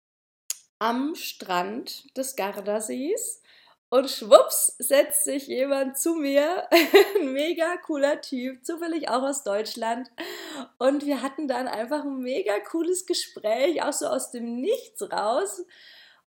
am 0.79 1.15
Strand 1.15 2.15
des 2.17 2.36
Gardasees 2.36 3.40
und 3.91 4.10
schwupps 4.10 4.74
setzt 4.79 5.25
sich 5.25 5.48
jemand 5.48 5.98
zu 5.98 6.15
mir, 6.15 6.65
ein 7.19 7.33
mega 7.33 7.75
cooler 7.86 8.21
Typ, 8.21 8.65
zufällig 8.65 9.10
auch 9.10 9.21
aus 9.21 9.43
Deutschland. 9.43 10.10
Und 10.79 11.05
wir 11.05 11.21
hatten 11.21 11.50
dann 11.50 11.67
einfach 11.67 12.05
ein 12.05 12.19
mega 12.19 12.57
cooles 12.62 13.05
Gespräch, 13.05 13.83
auch 13.83 13.91
so 13.91 14.07
aus 14.07 14.31
dem 14.31 14.62
Nichts 14.62 15.01
raus. 15.12 15.65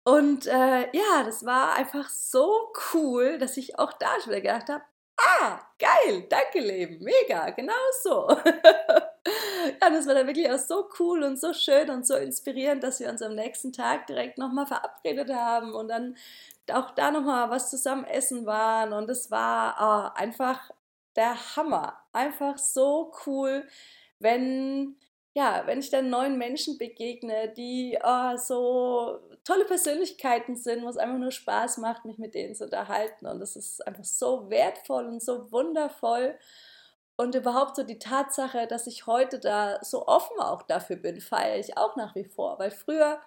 Und 0.02 0.48
äh, 0.48 0.90
ja, 0.92 1.22
das 1.24 1.46
war 1.46 1.76
einfach 1.76 2.08
so 2.08 2.72
cool, 2.92 3.38
dass 3.38 3.56
ich 3.56 3.78
auch 3.78 3.92
da 3.92 4.08
schon 4.20 4.32
wieder 4.32 4.40
gedacht 4.40 4.68
habe, 4.68 4.82
ah, 5.16 5.60
geil, 5.78 6.26
danke 6.28 6.58
Leben, 6.58 6.98
mega, 7.04 7.50
genau 7.50 7.72
so. 8.02 8.26
ja, 9.80 9.90
das 9.90 10.06
war 10.06 10.14
dann 10.14 10.26
wirklich 10.26 10.50
auch 10.50 10.58
so 10.58 10.88
cool 10.98 11.22
und 11.22 11.38
so 11.38 11.52
schön 11.52 11.90
und 11.90 12.06
so 12.06 12.14
inspirierend, 12.14 12.82
dass 12.82 13.00
wir 13.00 13.08
uns 13.08 13.22
am 13.22 13.34
nächsten 13.34 13.72
Tag 13.72 14.06
direkt 14.06 14.38
nochmal 14.38 14.66
verabredet 14.66 15.32
haben 15.32 15.74
und 15.74 15.88
dann 15.88 16.16
auch 16.70 16.90
da 16.92 17.10
nochmal 17.10 17.50
was 17.50 17.70
zusammen 17.70 18.04
essen 18.04 18.46
waren 18.46 18.92
und 18.92 19.08
es 19.10 19.30
war 19.30 20.12
oh, 20.14 20.18
einfach 20.18 20.70
der 21.16 21.56
Hammer. 21.56 21.98
Einfach 22.12 22.58
so 22.58 23.12
cool, 23.26 23.66
wenn, 24.18 24.96
ja, 25.34 25.62
wenn 25.66 25.80
ich 25.80 25.90
dann 25.90 26.10
neuen 26.10 26.38
Menschen 26.38 26.78
begegne, 26.78 27.48
die 27.48 27.98
oh, 28.02 28.36
so 28.36 29.18
tolle 29.44 29.64
Persönlichkeiten 29.64 30.56
sind, 30.56 30.84
wo 30.84 30.88
es 30.88 30.96
einfach 30.96 31.18
nur 31.18 31.32
Spaß 31.32 31.78
macht, 31.78 32.04
mich 32.04 32.18
mit 32.18 32.34
denen 32.34 32.54
zu 32.54 32.64
unterhalten. 32.64 33.26
Und 33.26 33.40
das 33.40 33.56
ist 33.56 33.86
einfach 33.86 34.04
so 34.04 34.50
wertvoll 34.50 35.06
und 35.06 35.22
so 35.22 35.50
wundervoll. 35.50 36.38
Und 37.16 37.34
überhaupt 37.34 37.76
so 37.76 37.82
die 37.82 37.98
Tatsache, 37.98 38.66
dass 38.66 38.86
ich 38.86 39.06
heute 39.06 39.38
da 39.38 39.78
so 39.82 40.06
offen 40.06 40.40
auch 40.40 40.62
dafür 40.62 40.96
bin, 40.96 41.20
feiere 41.20 41.58
ich 41.58 41.76
auch 41.76 41.96
nach 41.96 42.14
wie 42.14 42.24
vor. 42.24 42.58
Weil 42.58 42.70
früher 42.70 43.20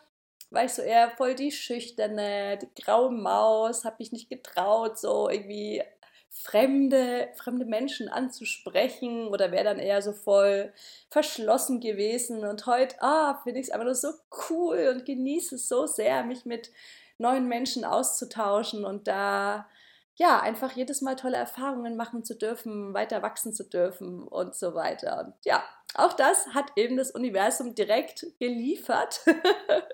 war 0.50 0.66
ich 0.66 0.74
so 0.74 0.82
eher 0.82 1.12
voll 1.12 1.36
die 1.36 1.52
schüchterne, 1.52 2.58
die 2.58 2.82
graue 2.82 3.12
Maus, 3.12 3.86
habe 3.86 3.98
mich 4.00 4.12
nicht 4.12 4.30
getraut, 4.30 4.98
so 5.00 5.30
irgendwie 5.30 5.84
fremde, 6.30 7.30
fremde 7.36 7.66
Menschen 7.66 8.10
anzusprechen 8.10 9.28
oder 9.28 9.52
wäre 9.52 9.64
dann 9.64 9.80
eher 9.80 10.02
so 10.02 10.12
voll 10.12 10.74
verschlossen 11.10 11.80
gewesen. 11.80 12.46
Und 12.46 12.66
heute, 12.66 12.98
ah, 13.02 13.40
finde 13.44 13.60
ich 13.60 13.68
es 13.68 13.72
einfach 13.72 13.86
nur 13.86 13.96
so 13.96 14.10
cool 14.50 14.94
und 14.94 15.06
genieße 15.06 15.56
es 15.56 15.70
so 15.70 15.88
sehr, 15.88 16.24
mich 16.24 16.46
mit 16.46 16.72
neuen 17.18 17.48
Menschen 17.48 17.86
auszutauschen 17.86 18.84
und 18.84 19.08
da 19.08 19.68
ja, 20.16 20.40
einfach 20.40 20.72
jedes 20.72 21.02
Mal 21.02 21.16
tolle 21.16 21.38
Erfahrungen 21.38 21.98
machen 21.98 22.24
zu 22.24 22.36
dürfen, 22.36 22.94
weiter 22.94 23.22
wachsen 23.22 23.54
zu 23.54 23.68
dürfen 23.68 24.24
und 24.24 24.56
so 24.56 24.74
weiter. 24.74 25.26
Und 25.26 25.34
ja, 25.44 25.64
auch 25.94 26.14
das 26.14 26.48
hat 26.54 26.72
eben 26.78 26.96
das 26.96 27.12
Universum 27.12 27.76
direkt 27.76 28.26
geliefert. 28.40 29.22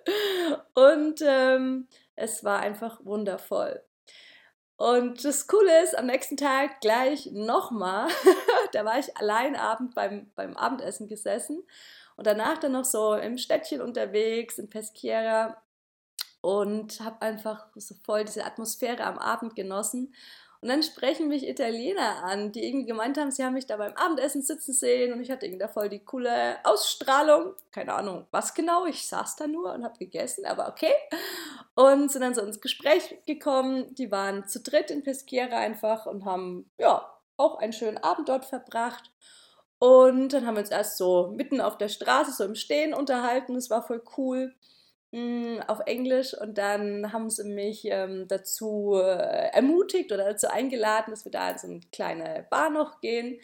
und 0.75 1.21
ähm, 1.25 1.87
es 2.15 2.43
war 2.43 2.59
einfach 2.59 3.03
wundervoll. 3.03 3.81
Und 4.77 5.23
das 5.25 5.47
Coole 5.47 5.83
ist, 5.83 5.97
am 5.97 6.07
nächsten 6.07 6.37
Tag 6.37 6.81
gleich 6.81 7.29
nochmal, 7.31 8.07
da 8.73 8.85
war 8.85 8.99
ich 8.99 9.15
allein 9.17 9.55
abend 9.55 9.95
beim, 9.95 10.31
beim 10.35 10.55
Abendessen 10.55 11.07
gesessen 11.07 11.63
und 12.15 12.27
danach 12.27 12.57
dann 12.59 12.73
noch 12.73 12.85
so 12.85 13.15
im 13.15 13.37
Städtchen 13.37 13.81
unterwegs 13.81 14.59
in 14.59 14.69
Peschiera 14.69 15.61
und 16.41 16.99
habe 16.99 17.21
einfach 17.21 17.67
so 17.75 17.95
voll 18.03 18.25
diese 18.25 18.45
Atmosphäre 18.45 19.03
am 19.03 19.17
Abend 19.17 19.55
genossen. 19.55 20.13
Und 20.61 20.69
dann 20.69 20.83
sprechen 20.83 21.27
mich 21.27 21.47
Italiener 21.47 22.23
an, 22.23 22.51
die 22.51 22.63
irgendwie 22.63 22.85
gemeint 22.85 23.17
haben, 23.17 23.31
sie 23.31 23.43
haben 23.43 23.55
mich 23.55 23.65
da 23.65 23.77
beim 23.77 23.93
Abendessen 23.93 24.43
sitzen 24.43 24.73
sehen 24.73 25.11
und 25.11 25.19
ich 25.19 25.31
hatte 25.31 25.47
irgendwie 25.47 25.59
da 25.59 25.67
voll 25.67 25.89
die 25.89 26.05
coole 26.05 26.57
Ausstrahlung. 26.63 27.55
Keine 27.71 27.93
Ahnung, 27.95 28.27
was 28.29 28.53
genau. 28.53 28.85
Ich 28.85 29.07
saß 29.07 29.37
da 29.37 29.47
nur 29.47 29.73
und 29.73 29.83
habe 29.83 29.97
gegessen, 29.97 30.45
aber 30.45 30.67
okay. 30.67 30.93
Und 31.73 32.11
sind 32.11 32.21
dann 32.21 32.35
so 32.35 32.41
ins 32.41 32.61
Gespräch 32.61 33.17
gekommen. 33.25 33.95
Die 33.95 34.11
waren 34.11 34.47
zu 34.47 34.59
dritt 34.59 34.91
in 34.91 35.01
Peschiera 35.01 35.57
einfach 35.57 36.05
und 36.05 36.25
haben, 36.25 36.69
ja, 36.77 37.11
auch 37.37 37.57
einen 37.57 37.73
schönen 37.73 37.97
Abend 37.97 38.29
dort 38.29 38.45
verbracht. 38.45 39.09
Und 39.79 40.29
dann 40.29 40.45
haben 40.45 40.55
wir 40.55 40.61
uns 40.61 40.69
erst 40.69 40.97
so 40.97 41.33
mitten 41.35 41.59
auf 41.59 41.79
der 41.79 41.89
Straße, 41.89 42.33
so 42.33 42.43
im 42.43 42.53
Stehen 42.53 42.93
unterhalten. 42.93 43.55
Das 43.55 43.71
war 43.71 43.81
voll 43.81 44.03
cool. 44.15 44.53
Mm, 45.13 45.59
auf 45.67 45.81
Englisch 45.87 46.33
und 46.39 46.57
dann 46.57 47.11
haben 47.11 47.29
sie 47.29 47.43
mich 47.43 47.83
ähm, 47.83 48.29
dazu 48.29 48.93
äh, 48.95 49.49
ermutigt 49.51 50.09
oder 50.13 50.23
dazu 50.23 50.49
eingeladen, 50.49 51.11
dass 51.11 51.25
wir 51.25 51.33
da 51.33 51.49
in 51.49 51.57
so 51.57 51.67
eine 51.67 51.81
kleine 51.91 52.47
Bar 52.49 52.69
noch 52.69 53.01
gehen 53.01 53.41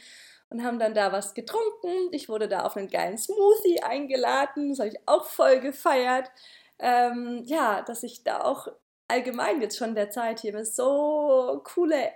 und 0.49 0.63
haben 0.63 0.79
dann 0.79 0.93
da 0.93 1.11
was 1.11 1.33
getrunken. 1.33 2.07
Ich 2.11 2.29
wurde 2.29 2.47
da 2.47 2.63
auf 2.63 2.77
einen 2.77 2.87
geilen 2.87 3.17
Smoothie 3.17 3.83
eingeladen, 3.83 4.69
das 4.69 4.79
habe 4.79 4.89
ich 4.89 4.99
auch 5.05 5.25
voll 5.25 5.59
gefeiert. 5.59 6.31
Ähm, 6.79 7.43
ja, 7.45 7.81
dass 7.81 8.03
ich 8.03 8.23
da 8.23 8.41
auch 8.43 8.69
allgemein 9.09 9.61
jetzt 9.61 9.77
schon 9.77 9.93
der 9.93 10.09
Zeit 10.09 10.39
hier 10.39 10.65
so 10.65 11.61
coole 11.65 12.11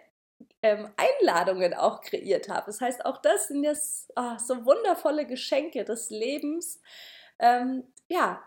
ähm, 0.62 0.90
Einladungen 0.96 1.74
auch 1.74 2.00
kreiert 2.00 2.48
habe. 2.48 2.68
Das 2.68 2.80
heißt, 2.80 3.06
auch 3.06 3.18
das 3.18 3.50
sind 3.50 3.64
jetzt 3.66 4.14
oh, 4.16 4.38
so 4.38 4.66
wundervolle 4.66 5.26
Geschenke 5.26 5.84
des 5.84 6.10
Lebens. 6.10 6.80
Ähm, 7.40 7.84
ja, 8.08 8.42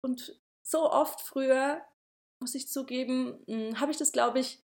und 0.00 0.39
so 0.70 0.90
oft 0.90 1.20
früher, 1.20 1.82
muss 2.38 2.54
ich 2.54 2.68
zugeben, 2.68 3.42
hm, 3.46 3.80
habe 3.80 3.90
ich 3.90 3.98
das, 3.98 4.12
glaube 4.12 4.38
ich, 4.38 4.62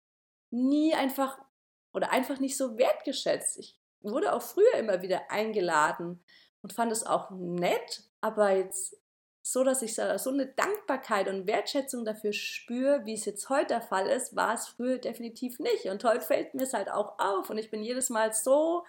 nie 0.52 0.94
einfach 0.94 1.40
oder 1.94 2.12
einfach 2.12 2.40
nicht 2.40 2.58
so 2.58 2.78
wertgeschätzt. 2.78 3.58
Ich 3.58 3.80
wurde 4.02 4.34
auch 4.34 4.42
früher 4.42 4.76
immer 4.76 5.02
wieder 5.02 5.32
eingeladen 5.32 6.24
und 6.62 6.74
fand 6.74 6.92
es 6.92 7.06
auch 7.06 7.32
nett, 7.32 8.04
aber 8.22 8.52
jetzt 8.52 8.98
so, 9.46 9.64
dass 9.64 9.82
ich 9.82 9.96
so 9.96 10.30
eine 10.30 10.48
Dankbarkeit 10.48 11.28
und 11.28 11.48
Wertschätzung 11.48 12.06
dafür 12.06 12.32
spüre, 12.32 13.06
wie 13.06 13.14
es 13.14 13.26
jetzt 13.26 13.50
heute 13.50 13.68
der 13.68 13.82
Fall 13.82 14.08
ist, 14.08 14.36
war 14.36 14.54
es 14.54 14.68
früher 14.68 15.00
definitiv 15.00 15.60
nicht. 15.60 15.86
Und 15.86 16.04
heute 16.06 16.22
fällt 16.22 16.54
mir 16.54 16.64
es 16.64 16.74
halt 16.74 16.90
auch 16.90 17.20
auf 17.20 17.50
und 17.50 17.58
ich 17.58 17.70
bin 17.70 17.84
jedes 17.84 18.10
Mal 18.10 18.34
so 18.34 18.86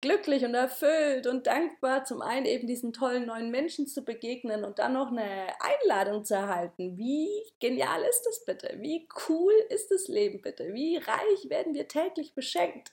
glücklich 0.00 0.44
und 0.44 0.54
erfüllt 0.54 1.26
und 1.26 1.46
dankbar, 1.46 2.04
zum 2.04 2.20
einen 2.20 2.44
eben 2.44 2.66
diesen 2.66 2.92
tollen 2.92 3.26
neuen 3.26 3.50
Menschen 3.50 3.86
zu 3.86 4.02
begegnen 4.02 4.64
und 4.64 4.78
dann 4.78 4.92
noch 4.92 5.10
eine 5.10 5.46
Einladung 5.60 6.24
zu 6.24 6.34
erhalten. 6.34 6.98
Wie 6.98 7.28
genial 7.58 8.02
ist 8.02 8.22
das 8.22 8.44
bitte? 8.44 8.76
Wie 8.80 9.08
cool 9.28 9.52
ist 9.70 9.90
das 9.90 10.08
Leben 10.08 10.42
bitte? 10.42 10.74
Wie 10.74 10.98
reich 10.98 11.48
werden 11.48 11.74
wir 11.74 11.88
täglich 11.88 12.34
beschenkt? 12.34 12.92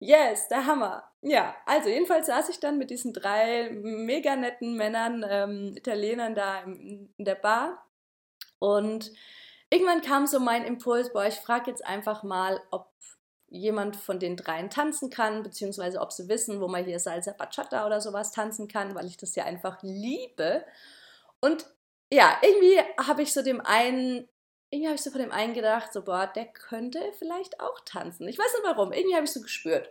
Yes, 0.00 0.48
der 0.48 0.66
Hammer. 0.66 1.04
Ja, 1.22 1.54
also 1.66 1.88
jedenfalls 1.88 2.26
saß 2.26 2.48
ich 2.48 2.58
dann 2.58 2.78
mit 2.78 2.90
diesen 2.90 3.12
drei 3.12 3.70
mega 3.70 4.34
netten 4.34 4.74
Männern, 4.74 5.24
ähm, 5.28 5.74
Italienern 5.76 6.34
da 6.34 6.62
in, 6.62 7.12
in 7.16 7.24
der 7.24 7.36
Bar 7.36 7.86
und 8.58 9.12
irgendwann 9.70 10.02
kam 10.02 10.26
so 10.26 10.40
mein 10.40 10.64
Impuls, 10.64 11.12
boah, 11.12 11.26
ich 11.26 11.36
frage 11.36 11.70
jetzt 11.70 11.84
einfach 11.84 12.22
mal, 12.22 12.60
ob 12.70 12.88
jemand 13.50 13.96
von 13.96 14.18
den 14.18 14.36
dreien 14.36 14.70
tanzen 14.70 15.10
kann, 15.10 15.42
beziehungsweise 15.42 16.00
ob 16.00 16.12
sie 16.12 16.28
wissen, 16.28 16.60
wo 16.60 16.68
man 16.68 16.84
hier 16.84 17.00
Salsa 17.00 17.32
Bachata 17.32 17.84
oder 17.84 18.00
sowas 18.00 18.30
tanzen 18.30 18.68
kann, 18.68 18.94
weil 18.94 19.06
ich 19.06 19.16
das 19.16 19.34
ja 19.34 19.44
einfach 19.44 19.78
liebe. 19.82 20.64
Und 21.40 21.66
ja, 22.12 22.38
irgendwie 22.42 22.78
habe 23.04 23.22
ich 23.22 23.32
so 23.32 23.42
dem 23.42 23.60
einen, 23.60 24.28
irgendwie 24.70 24.88
habe 24.88 24.94
ich 24.94 25.02
so 25.02 25.10
von 25.10 25.20
dem 25.20 25.32
einen 25.32 25.54
gedacht, 25.54 25.92
so, 25.92 26.02
boah, 26.02 26.28
der 26.28 26.46
könnte 26.46 27.12
vielleicht 27.18 27.60
auch 27.60 27.80
tanzen. 27.84 28.28
Ich 28.28 28.38
weiß 28.38 28.52
nicht 28.52 28.64
warum, 28.64 28.92
irgendwie 28.92 29.16
habe 29.16 29.24
ich 29.24 29.32
so 29.32 29.40
gespürt. 29.40 29.90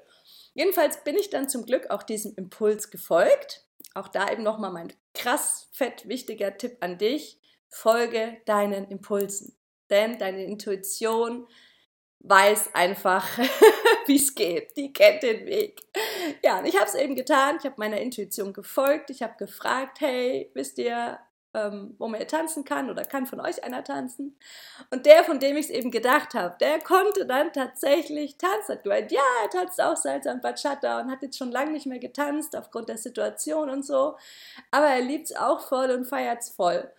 Jedenfalls 0.54 1.04
bin 1.04 1.16
ich 1.16 1.30
dann 1.30 1.50
zum 1.50 1.66
Glück 1.66 1.90
auch 1.90 2.04
diesem 2.04 2.34
Impuls 2.36 2.90
gefolgt. 2.90 3.66
Auch 3.94 4.08
da 4.08 4.32
eben 4.32 4.44
nochmal 4.44 4.72
mein 4.72 4.94
krass 5.14 5.68
fett 5.72 6.08
wichtiger 6.08 6.58
Tipp 6.58 6.78
an 6.80 6.98
dich. 6.98 7.40
Folge 7.68 8.38
deinen 8.46 8.90
Impulsen. 8.90 9.58
Denn 9.90 10.18
deine 10.18 10.44
Intuition 10.46 11.48
weiß 12.20 12.76
einfach, 12.76 13.26
wie 14.06 14.18
es 14.18 14.34
geht. 14.36 14.76
Die 14.76 14.92
kennt 14.92 15.24
den 15.24 15.46
Weg. 15.46 15.82
Ja, 16.44 16.60
und 16.60 16.66
ich 16.66 16.76
habe 16.76 16.86
es 16.86 16.96
eben 16.96 17.16
getan. 17.16 17.58
Ich 17.60 17.66
habe 17.66 17.76
meiner 17.78 18.00
Intuition 18.00 18.54
gefolgt. 18.54 19.10
Ich 19.10 19.24
habe 19.24 19.36
gefragt, 19.38 20.02
hey, 20.02 20.52
wisst 20.54 20.78
ihr, 20.78 21.20
ähm, 21.54 21.96
wo 21.98 22.08
man 22.08 22.28
tanzen 22.28 22.64
kann 22.64 22.90
oder 22.90 23.06
kann 23.06 23.26
von 23.26 23.40
euch 23.40 23.64
einer 23.64 23.84
tanzen? 23.84 24.38
Und 24.92 25.06
der, 25.06 25.24
von 25.24 25.40
dem 25.40 25.58
ich 25.58 25.66
es 25.66 25.72
eben 25.72 25.92
gedacht 25.92 26.34
habe, 26.34 26.56
der 26.60 26.80
konnte 26.80 27.26
dann 27.26 27.52
tatsächlich 27.54 28.38
tanzen. 28.38 28.76
Hat 28.76 28.84
gemeint, 28.84 29.12
ja, 29.12 29.22
er 29.44 29.50
tanzt 29.50 29.82
auch 29.82 29.98
Salsa 29.98 30.32
und 30.32 30.42
Bachata 30.42 31.00
und 31.00 31.10
hat 31.10 31.24
jetzt 31.24 31.38
schon 31.38 31.52
lange 31.52 31.72
nicht 31.72 31.88
mehr 31.88 32.00
getanzt 32.00 32.56
aufgrund 32.56 32.90
der 32.90 32.98
Situation 32.98 33.70
und 33.70 33.84
so. 33.84 34.16
Aber 34.72 34.88
er 34.88 35.02
liebt 35.02 35.26
es 35.26 35.36
auch 35.36 35.62
voll 35.62 35.90
und 35.92 36.06
feiert 36.06 36.42
es 36.42 36.50
voll. 36.50 36.92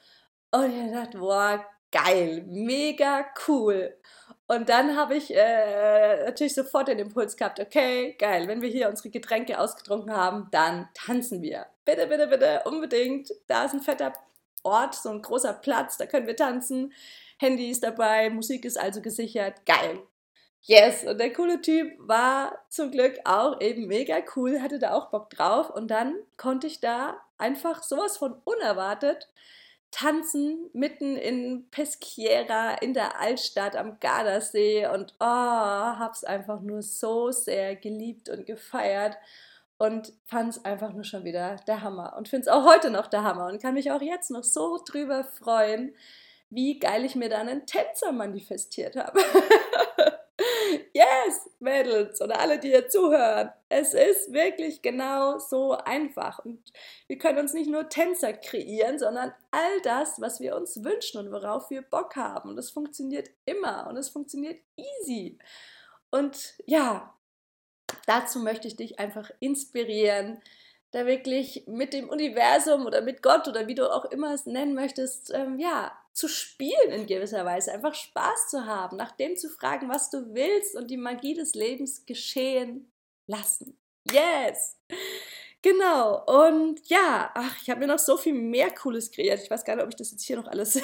Und 0.50 0.72
ich 0.72 0.92
dachte, 0.92 1.18
boah, 1.18 1.64
geil, 1.92 2.44
mega 2.46 3.26
cool. 3.46 3.96
Und 4.46 4.68
dann 4.68 4.96
habe 4.96 5.14
ich 5.14 5.32
äh, 5.32 6.24
natürlich 6.24 6.54
sofort 6.54 6.88
den 6.88 6.98
Impuls 6.98 7.36
gehabt, 7.36 7.60
okay, 7.60 8.16
geil, 8.18 8.48
wenn 8.48 8.62
wir 8.62 8.68
hier 8.68 8.88
unsere 8.88 9.10
Getränke 9.10 9.58
ausgetrunken 9.60 10.12
haben, 10.12 10.48
dann 10.50 10.88
tanzen 10.92 11.40
wir. 11.40 11.66
Bitte, 11.84 12.08
bitte, 12.08 12.26
bitte, 12.26 12.62
unbedingt. 12.64 13.30
Da 13.46 13.64
ist 13.64 13.74
ein 13.74 13.80
fetter 13.80 14.12
Ort, 14.64 14.96
so 14.96 15.10
ein 15.10 15.22
großer 15.22 15.52
Platz, 15.52 15.98
da 15.98 16.06
können 16.06 16.26
wir 16.26 16.36
tanzen. 16.36 16.92
Handy 17.38 17.70
ist 17.70 17.84
dabei, 17.84 18.28
Musik 18.28 18.64
ist 18.64 18.78
also 18.78 19.00
gesichert. 19.00 19.64
Geil. 19.64 20.00
Yes, 20.62 21.04
und 21.04 21.18
der 21.18 21.32
coole 21.32 21.62
Typ 21.62 21.92
war 21.98 22.58
zum 22.68 22.90
Glück 22.90 23.18
auch 23.24 23.60
eben 23.60 23.86
mega 23.86 24.16
cool, 24.36 24.60
hatte 24.60 24.78
da 24.78 24.92
auch 24.92 25.10
Bock 25.10 25.30
drauf. 25.30 25.70
Und 25.70 25.88
dann 25.88 26.16
konnte 26.36 26.66
ich 26.66 26.80
da 26.80 27.20
einfach 27.38 27.82
sowas 27.82 28.18
von 28.18 28.34
unerwartet 28.44 29.28
tanzen 29.90 30.70
mitten 30.72 31.16
in 31.16 31.68
Peschiera 31.70 32.74
in 32.74 32.94
der 32.94 33.20
Altstadt 33.20 33.76
am 33.76 33.98
Gardasee 34.00 34.86
und 34.86 35.14
oh, 35.20 35.24
hab's 35.24 36.24
einfach 36.24 36.60
nur 36.60 36.82
so 36.82 37.30
sehr 37.32 37.76
geliebt 37.76 38.28
und 38.28 38.46
gefeiert 38.46 39.16
und 39.78 40.12
fand's 40.26 40.64
einfach 40.64 40.92
nur 40.92 41.04
schon 41.04 41.24
wieder 41.24 41.56
der 41.66 41.82
Hammer 41.82 42.14
und 42.16 42.28
find's 42.28 42.48
auch 42.48 42.64
heute 42.64 42.90
noch 42.90 43.06
der 43.06 43.24
Hammer 43.24 43.46
und 43.46 43.60
kann 43.60 43.74
mich 43.74 43.90
auch 43.90 44.02
jetzt 44.02 44.30
noch 44.30 44.44
so 44.44 44.78
drüber 44.86 45.24
freuen, 45.24 45.94
wie 46.50 46.78
geil 46.78 47.04
ich 47.04 47.16
mir 47.16 47.28
da 47.28 47.38
einen 47.38 47.66
Tänzer 47.66 48.12
manifestiert 48.12 48.96
habe. 48.96 49.20
Yes, 50.92 51.50
Mädels 51.58 52.20
oder 52.20 52.40
alle, 52.40 52.58
die 52.58 52.68
hier 52.68 52.88
zuhören. 52.88 53.50
Es 53.68 53.94
ist 53.94 54.32
wirklich 54.32 54.82
genau 54.82 55.38
so 55.38 55.72
einfach. 55.72 56.38
Und 56.44 56.62
wir 57.06 57.18
können 57.18 57.38
uns 57.38 57.52
nicht 57.52 57.70
nur 57.70 57.88
Tänzer 57.88 58.32
kreieren, 58.32 58.98
sondern 58.98 59.32
all 59.50 59.80
das, 59.82 60.20
was 60.20 60.40
wir 60.40 60.56
uns 60.56 60.82
wünschen 60.82 61.20
und 61.20 61.32
worauf 61.32 61.70
wir 61.70 61.82
Bock 61.82 62.16
haben. 62.16 62.50
Und 62.50 62.58
es 62.58 62.70
funktioniert 62.70 63.30
immer 63.44 63.86
und 63.88 63.96
es 63.96 64.08
funktioniert 64.08 64.60
easy. 64.76 65.38
Und 66.10 66.54
ja, 66.66 67.14
dazu 68.06 68.40
möchte 68.40 68.68
ich 68.68 68.76
dich 68.76 68.98
einfach 68.98 69.30
inspirieren, 69.40 70.42
da 70.92 71.06
wirklich 71.06 71.64
mit 71.66 71.92
dem 71.92 72.08
Universum 72.08 72.86
oder 72.86 73.00
mit 73.00 73.22
Gott 73.22 73.46
oder 73.48 73.66
wie 73.66 73.74
du 73.74 73.92
auch 73.92 74.06
immer 74.06 74.34
es 74.34 74.46
nennen 74.46 74.74
möchtest, 74.74 75.32
ähm, 75.32 75.58
ja, 75.58 75.92
zu 76.12 76.28
spielen 76.28 76.90
in 76.90 77.06
gewisser 77.06 77.44
Weise, 77.44 77.72
einfach 77.72 77.94
Spaß 77.94 78.48
zu 78.48 78.66
haben, 78.66 78.96
nach 78.96 79.12
dem 79.12 79.36
zu 79.36 79.48
fragen, 79.48 79.88
was 79.88 80.10
du 80.10 80.34
willst 80.34 80.76
und 80.76 80.90
die 80.90 80.96
Magie 80.96 81.34
des 81.34 81.54
Lebens 81.54 82.04
geschehen 82.06 82.92
lassen. 83.26 83.78
Yes! 84.10 84.76
Genau, 85.62 86.24
und 86.24 86.80
ja, 86.88 87.30
ach, 87.34 87.54
ich 87.60 87.68
habe 87.68 87.80
mir 87.80 87.86
noch 87.86 87.98
so 87.98 88.16
viel 88.16 88.32
mehr 88.32 88.70
Cooles 88.70 89.10
kreiert. 89.10 89.40
Ich 89.42 89.50
weiß 89.50 89.64
gar 89.64 89.76
nicht, 89.76 89.84
ob 89.84 89.90
ich 89.90 89.96
das 89.96 90.10
jetzt 90.10 90.22
hier 90.22 90.36
noch 90.36 90.46
alles 90.46 90.80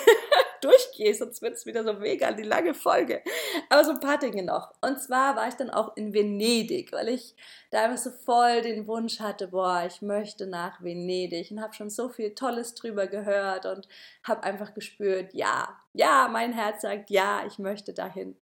durchgehe, 0.66 1.14
sonst 1.14 1.42
wird 1.42 1.54
es 1.54 1.66
wieder 1.66 1.84
so 1.84 1.92
mega 1.94 2.32
die 2.32 2.42
lange 2.42 2.74
Folge. 2.74 3.22
Aber 3.70 3.84
so 3.84 3.92
ein 3.92 4.00
paar 4.00 4.18
Dinge 4.18 4.42
noch. 4.42 4.72
Und 4.80 5.00
zwar 5.00 5.36
war 5.36 5.48
ich 5.48 5.54
dann 5.54 5.70
auch 5.70 5.96
in 5.96 6.12
Venedig, 6.12 6.92
weil 6.92 7.08
ich 7.08 7.34
da 7.70 7.84
einfach 7.84 8.02
so 8.02 8.10
voll 8.10 8.62
den 8.62 8.86
Wunsch 8.86 9.20
hatte, 9.20 9.48
boah, 9.48 9.84
ich 9.86 10.02
möchte 10.02 10.46
nach 10.46 10.82
Venedig 10.82 11.50
und 11.50 11.60
habe 11.60 11.74
schon 11.74 11.90
so 11.90 12.08
viel 12.08 12.34
Tolles 12.34 12.74
drüber 12.74 13.06
gehört 13.06 13.66
und 13.66 13.86
habe 14.24 14.42
einfach 14.42 14.74
gespürt, 14.74 15.34
ja, 15.34 15.68
ja, 15.92 16.28
mein 16.30 16.52
Herz 16.52 16.82
sagt, 16.82 17.10
ja, 17.10 17.44
ich 17.46 17.58
möchte 17.58 17.92
dahin. 17.92 18.36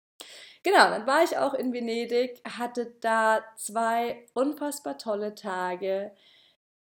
Genau, 0.62 0.90
dann 0.90 1.06
war 1.06 1.24
ich 1.24 1.36
auch 1.38 1.54
in 1.54 1.72
Venedig, 1.72 2.40
hatte 2.44 2.94
da 3.00 3.42
zwei 3.56 4.24
unfassbar 4.32 4.96
tolle 4.96 5.34
Tage, 5.34 6.12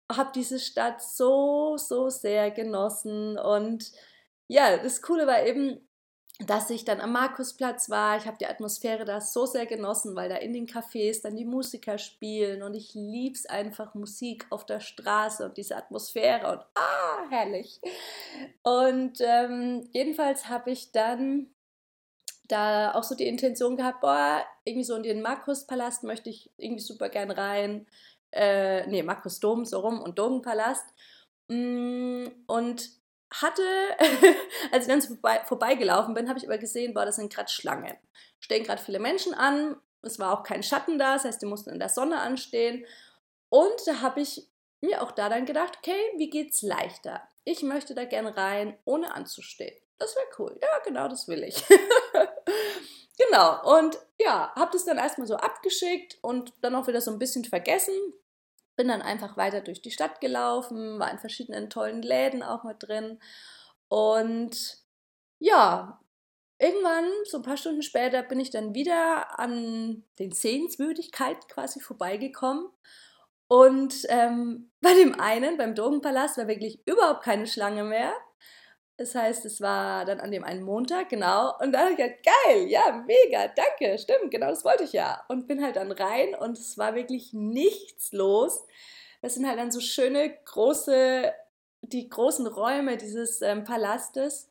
habe 0.10 0.32
diese 0.34 0.60
Stadt 0.60 1.02
so, 1.02 1.76
so 1.78 2.10
sehr 2.10 2.52
genossen 2.52 3.38
und 3.38 3.92
ja, 4.48 4.78
das 4.78 5.02
Coole 5.02 5.28
war 5.28 5.46
eben, 5.46 5.88
dass 6.40 6.70
ich 6.70 6.86
dann 6.86 7.02
am 7.02 7.14
Markusplatz 7.14 7.90
war. 7.90 8.18
Ich 8.18 8.28
habe 8.28 8.38
die 8.38 8.46
Atmosphäre 8.46 9.06
da 9.06 9.22
so 9.22 9.46
sehr 9.46 9.66
genossen, 9.66 10.16
weil 10.16 10.30
da 10.30 10.36
in 10.36 10.54
den 10.54 10.68
Cafés 10.68 11.22
dann 11.24 11.36
die 11.36 11.46
Musiker 11.46 11.98
spielen 11.98 12.62
und 12.62 12.76
ich 12.76 12.94
liebe 12.94 13.34
es 13.34 13.48
einfach 13.48 13.96
Musik 13.96 14.46
auf 14.52 14.66
der 14.66 14.80
Straße 14.80 15.46
und 15.46 15.58
diese 15.58 15.76
Atmosphäre 15.76 16.52
und 16.52 16.66
ah, 16.76 17.30
herrlich. 17.30 17.82
Und 18.62 19.20
ähm, 19.20 19.90
jedenfalls 19.92 20.48
habe 20.48 20.72
ich 20.72 20.92
dann 20.92 21.48
da 22.48 22.94
auch 22.94 23.04
so 23.04 23.16
die 23.16 23.28
Intention 23.28 23.76
gehabt, 23.76 24.02
boah, 24.02 24.46
irgendwie 24.64 24.86
so 24.86 24.96
in 24.96 25.04
den 25.04 25.22
Markuspalast 25.22 26.04
möchte 26.04 26.30
ich 26.30 26.52
irgendwie 26.58 26.84
super 26.84 27.10
gern 27.10 27.32
rein. 27.32 27.88
Äh, 28.32 28.86
nee, 28.88 29.04
Markusdom 29.04 29.66
so 29.66 29.80
rum 29.80 30.02
und 30.02 30.20
Dogenpalast. 30.20 30.86
Mm, 31.50 32.28
und 32.46 32.90
hatte, 33.32 33.64
als 34.72 34.88
ich 34.88 34.92
dann 34.92 35.02
vorbei, 35.02 35.42
vorbeigelaufen 35.46 36.14
bin, 36.14 36.30
habe 36.30 36.40
ich 36.40 36.46
aber 36.46 36.58
gesehen, 36.58 36.94
boah, 36.94 37.06
das 37.06 37.18
sind 37.18 37.34
gerade 37.34 37.50
Schlangen. 37.50 37.98
Stehen 38.40 38.64
gerade 38.64 38.82
viele 38.82 39.00
Menschen 39.00 39.34
an. 39.34 39.78
Es 40.02 40.20
war 40.20 40.38
auch 40.38 40.44
kein 40.44 40.64
Schatten 40.64 40.98
da, 40.98 41.14
das 41.14 41.26
heißt, 41.26 41.42
die 41.42 41.48
mussten 41.48 41.72
in 41.72 41.80
der 41.80 41.90
Sonne 41.90 42.20
anstehen. 42.20 42.86
Und 43.50 43.76
da 43.86 44.02
habe 44.02 44.22
ich 44.22 44.48
mir 44.82 45.02
auch 45.02 45.12
da 45.12 45.30
dann 45.30 45.46
gedacht, 45.46 45.78
okay, 45.78 46.00
wie 46.18 46.30
geht's 46.30 46.62
leichter? 46.62 47.22
Ich 47.44 47.64
möchte 47.64 47.96
da 47.96 48.06
gern 48.06 48.28
rein, 48.28 48.78
ohne 48.86 49.14
anzustehen. 49.14 49.76
Das 49.98 50.16
wäre 50.16 50.28
cool. 50.38 50.60
Ja, 50.62 50.80
genau, 50.84 51.08
das 51.08 51.28
will 51.28 51.44
ich. 51.44 51.64
genau. 53.18 53.78
Und 53.78 53.98
ja, 54.20 54.54
habe 54.56 54.72
das 54.72 54.86
dann 54.86 54.98
erstmal 54.98 55.28
so 55.28 55.36
abgeschickt 55.36 56.18
und 56.22 56.54
dann 56.62 56.76
auch 56.76 56.88
wieder 56.88 57.02
so 57.02 57.10
ein 57.12 57.20
bisschen 57.20 57.46
vergessen. 57.46 57.96
Bin 58.78 58.88
dann 58.88 59.02
einfach 59.02 59.36
weiter 59.36 59.60
durch 59.60 59.82
die 59.82 59.92
Stadt 59.92 60.22
gelaufen, 60.22 61.00
war 61.00 61.12
in 61.12 61.20
verschiedenen 61.20 61.70
tollen 61.70 62.02
Läden 62.02 62.44
auch 62.44 62.64
mit 62.64 62.78
drin. 62.80 63.20
Und 63.90 64.78
ja, 65.40 66.00
irgendwann, 66.60 67.06
so 67.26 67.38
ein 67.38 67.44
paar 67.44 67.58
Stunden 67.58 67.82
später, 67.82 68.24
bin 68.24 68.40
ich 68.40 68.50
dann 68.50 68.74
wieder 68.74 69.40
an 69.40 70.04
den 70.20 70.32
Sehenswürdigkeiten 70.32 71.48
quasi 71.50 71.80
vorbeigekommen. 71.80 72.70
Und 73.48 74.06
ähm, 74.10 74.72
bei 74.82 74.94
dem 74.94 75.20
einen, 75.20 75.58
beim 75.58 75.76
Dogenpalast, 75.76 76.38
war 76.38 76.48
wirklich 76.48 76.80
überhaupt 76.86 77.24
keine 77.24 77.48
Schlange 77.48 77.84
mehr. 77.84 78.14
Das 78.98 79.14
heißt, 79.14 79.46
es 79.46 79.62
war 79.62 80.06
dann 80.06 80.20
an 80.20 80.32
dem 80.32 80.44
einen 80.44 80.64
Montag, 80.64 81.10
genau. 81.10 81.56
Und 81.60 81.72
dann 81.72 81.82
habe 81.82 81.92
ich 81.92 81.98
gedacht, 81.98 82.24
geil, 82.24 82.68
ja, 82.68 83.04
mega, 83.06 83.48
danke, 83.48 83.96
stimmt, 84.00 84.32
genau 84.32 84.50
das 84.50 84.66
wollte 84.66 84.86
ich 84.86 84.94
ja. 84.94 85.24
Und 85.28 85.48
bin 85.48 85.64
halt 85.64 85.76
dann 85.76 85.92
rein 85.92 86.34
und 86.34 86.58
es 86.58 86.80
war 86.80 86.96
wirklich 86.96 87.32
nichts 87.32 88.12
los. 88.12 88.66
Das 89.22 89.36
sind 89.36 89.48
halt 89.48 89.60
dann 89.60 89.72
so 89.72 89.82
schöne, 89.82 90.36
große, 90.46 91.32
die 91.84 92.10
großen 92.10 92.48
Räume 92.48 92.98
dieses 92.98 93.42
ähm, 93.44 93.64
Palastes. 93.64 94.50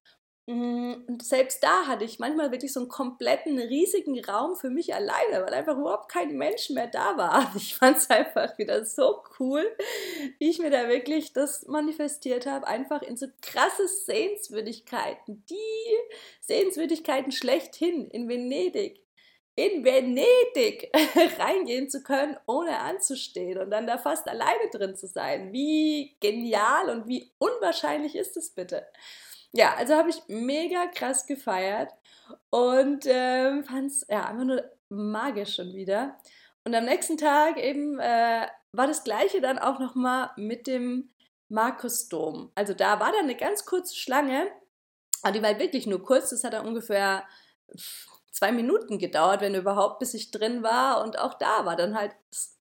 Mm, 0.48 0.92
und 1.08 1.24
selbst 1.24 1.60
da 1.64 1.86
hatte 1.88 2.04
ich 2.04 2.20
manchmal 2.20 2.52
wirklich 2.52 2.72
so 2.72 2.78
einen 2.78 2.88
kompletten, 2.88 3.58
riesigen 3.58 4.24
Raum 4.24 4.54
für 4.54 4.70
mich 4.70 4.94
alleine, 4.94 5.44
weil 5.44 5.52
einfach 5.52 5.76
überhaupt 5.76 6.08
kein 6.08 6.36
Mensch 6.36 6.70
mehr 6.70 6.86
da 6.86 7.16
war. 7.16 7.52
Ich 7.56 7.74
fand 7.74 7.96
es 7.96 8.08
einfach 8.10 8.56
wieder 8.56 8.84
so 8.84 9.22
cool, 9.40 9.64
wie 10.38 10.48
ich 10.50 10.58
mir 10.60 10.70
da 10.70 10.88
wirklich 10.88 11.32
das 11.32 11.66
manifestiert 11.66 12.46
habe. 12.46 12.66
Einfach 12.68 13.02
in 13.02 13.16
so 13.16 13.26
krasse 13.42 13.88
Sehenswürdigkeiten. 13.88 15.44
Die 15.50 15.96
Sehenswürdigkeiten 16.40 17.32
schlechthin 17.32 18.08
in 18.10 18.28
Venedig. 18.28 19.00
In 19.56 19.84
Venedig 19.84 20.92
reingehen 21.38 21.88
zu 21.88 22.02
können, 22.02 22.36
ohne 22.46 22.78
anzustehen 22.78 23.58
und 23.58 23.70
dann 23.70 23.86
da 23.86 23.98
fast 23.98 24.28
alleine 24.28 24.70
drin 24.70 24.94
zu 24.94 25.06
sein. 25.08 25.52
Wie 25.52 26.14
genial 26.20 26.90
und 26.90 27.08
wie 27.08 27.32
unwahrscheinlich 27.38 28.14
ist 28.14 28.36
es 28.36 28.50
bitte? 28.50 28.86
Ja, 29.56 29.74
also 29.76 29.94
habe 29.94 30.10
ich 30.10 30.22
mega 30.28 30.86
krass 30.88 31.24
gefeiert 31.24 31.90
und 32.50 33.06
ähm, 33.06 33.64
fand 33.64 33.86
es 33.86 34.06
ja 34.06 34.26
einfach 34.26 34.44
nur 34.44 34.62
magisch 34.90 35.54
schon 35.54 35.72
wieder. 35.72 36.18
Und 36.64 36.74
am 36.74 36.84
nächsten 36.84 37.16
Tag 37.16 37.56
eben 37.56 37.98
äh, 37.98 38.46
war 38.72 38.86
das 38.86 39.02
gleiche 39.02 39.40
dann 39.40 39.58
auch 39.58 39.78
nochmal 39.78 40.28
mit 40.36 40.66
dem 40.66 41.08
Markusdom. 41.48 42.52
Also 42.54 42.74
da 42.74 43.00
war 43.00 43.12
dann 43.12 43.22
eine 43.22 43.34
ganz 43.34 43.64
kurze 43.64 43.96
Schlange, 43.96 44.46
aber 45.22 45.32
die 45.32 45.40
war 45.40 45.48
halt 45.48 45.60
wirklich 45.60 45.86
nur 45.86 46.02
kurz. 46.02 46.28
Das 46.28 46.44
hat 46.44 46.52
dann 46.52 46.66
ungefähr 46.66 47.24
zwei 48.32 48.52
Minuten 48.52 48.98
gedauert, 48.98 49.40
wenn 49.40 49.54
überhaupt, 49.54 50.00
bis 50.00 50.12
ich 50.12 50.32
drin 50.32 50.62
war. 50.62 51.02
Und 51.02 51.18
auch 51.18 51.32
da 51.32 51.64
war 51.64 51.76
dann 51.76 51.96
halt 51.98 52.14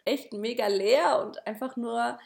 echt 0.05 0.35
mega 0.35 0.66
leer 0.66 1.23
und 1.25 1.47
einfach 1.47 1.77
nur 1.77 2.18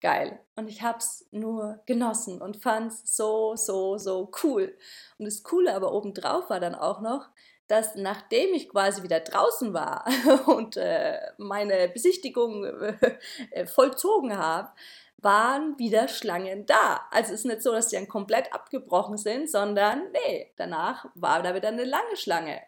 geil. 0.00 0.40
Und 0.56 0.68
ich 0.68 0.82
habe 0.82 0.98
es 0.98 1.26
nur 1.30 1.80
genossen 1.86 2.40
und 2.40 2.56
fand 2.56 2.92
es 2.92 3.16
so, 3.16 3.56
so, 3.56 3.98
so 3.98 4.30
cool. 4.42 4.76
Und 5.18 5.26
das 5.26 5.42
Coole 5.42 5.74
aber 5.74 5.92
obendrauf 5.92 6.50
war 6.50 6.60
dann 6.60 6.74
auch 6.74 7.00
noch, 7.00 7.28
dass 7.68 7.96
nachdem 7.96 8.54
ich 8.54 8.68
quasi 8.68 9.02
wieder 9.02 9.20
draußen 9.20 9.74
war 9.74 10.06
und 10.46 10.76
äh, 10.76 11.18
meine 11.38 11.88
Besichtigung 11.88 12.64
äh, 12.64 13.66
vollzogen 13.66 14.38
habe, 14.38 14.70
waren 15.18 15.78
wieder 15.78 16.08
Schlangen 16.08 16.66
da. 16.66 17.00
Also 17.10 17.32
es 17.32 17.40
ist 17.40 17.46
nicht 17.46 17.62
so, 17.62 17.72
dass 17.72 17.88
die 17.88 17.96
dann 17.96 18.08
komplett 18.08 18.52
abgebrochen 18.52 19.16
sind, 19.16 19.50
sondern 19.50 20.12
nee, 20.12 20.52
danach 20.56 21.06
war 21.14 21.42
da 21.42 21.54
wieder 21.54 21.68
eine 21.68 21.84
lange 21.84 22.16
Schlange. 22.16 22.60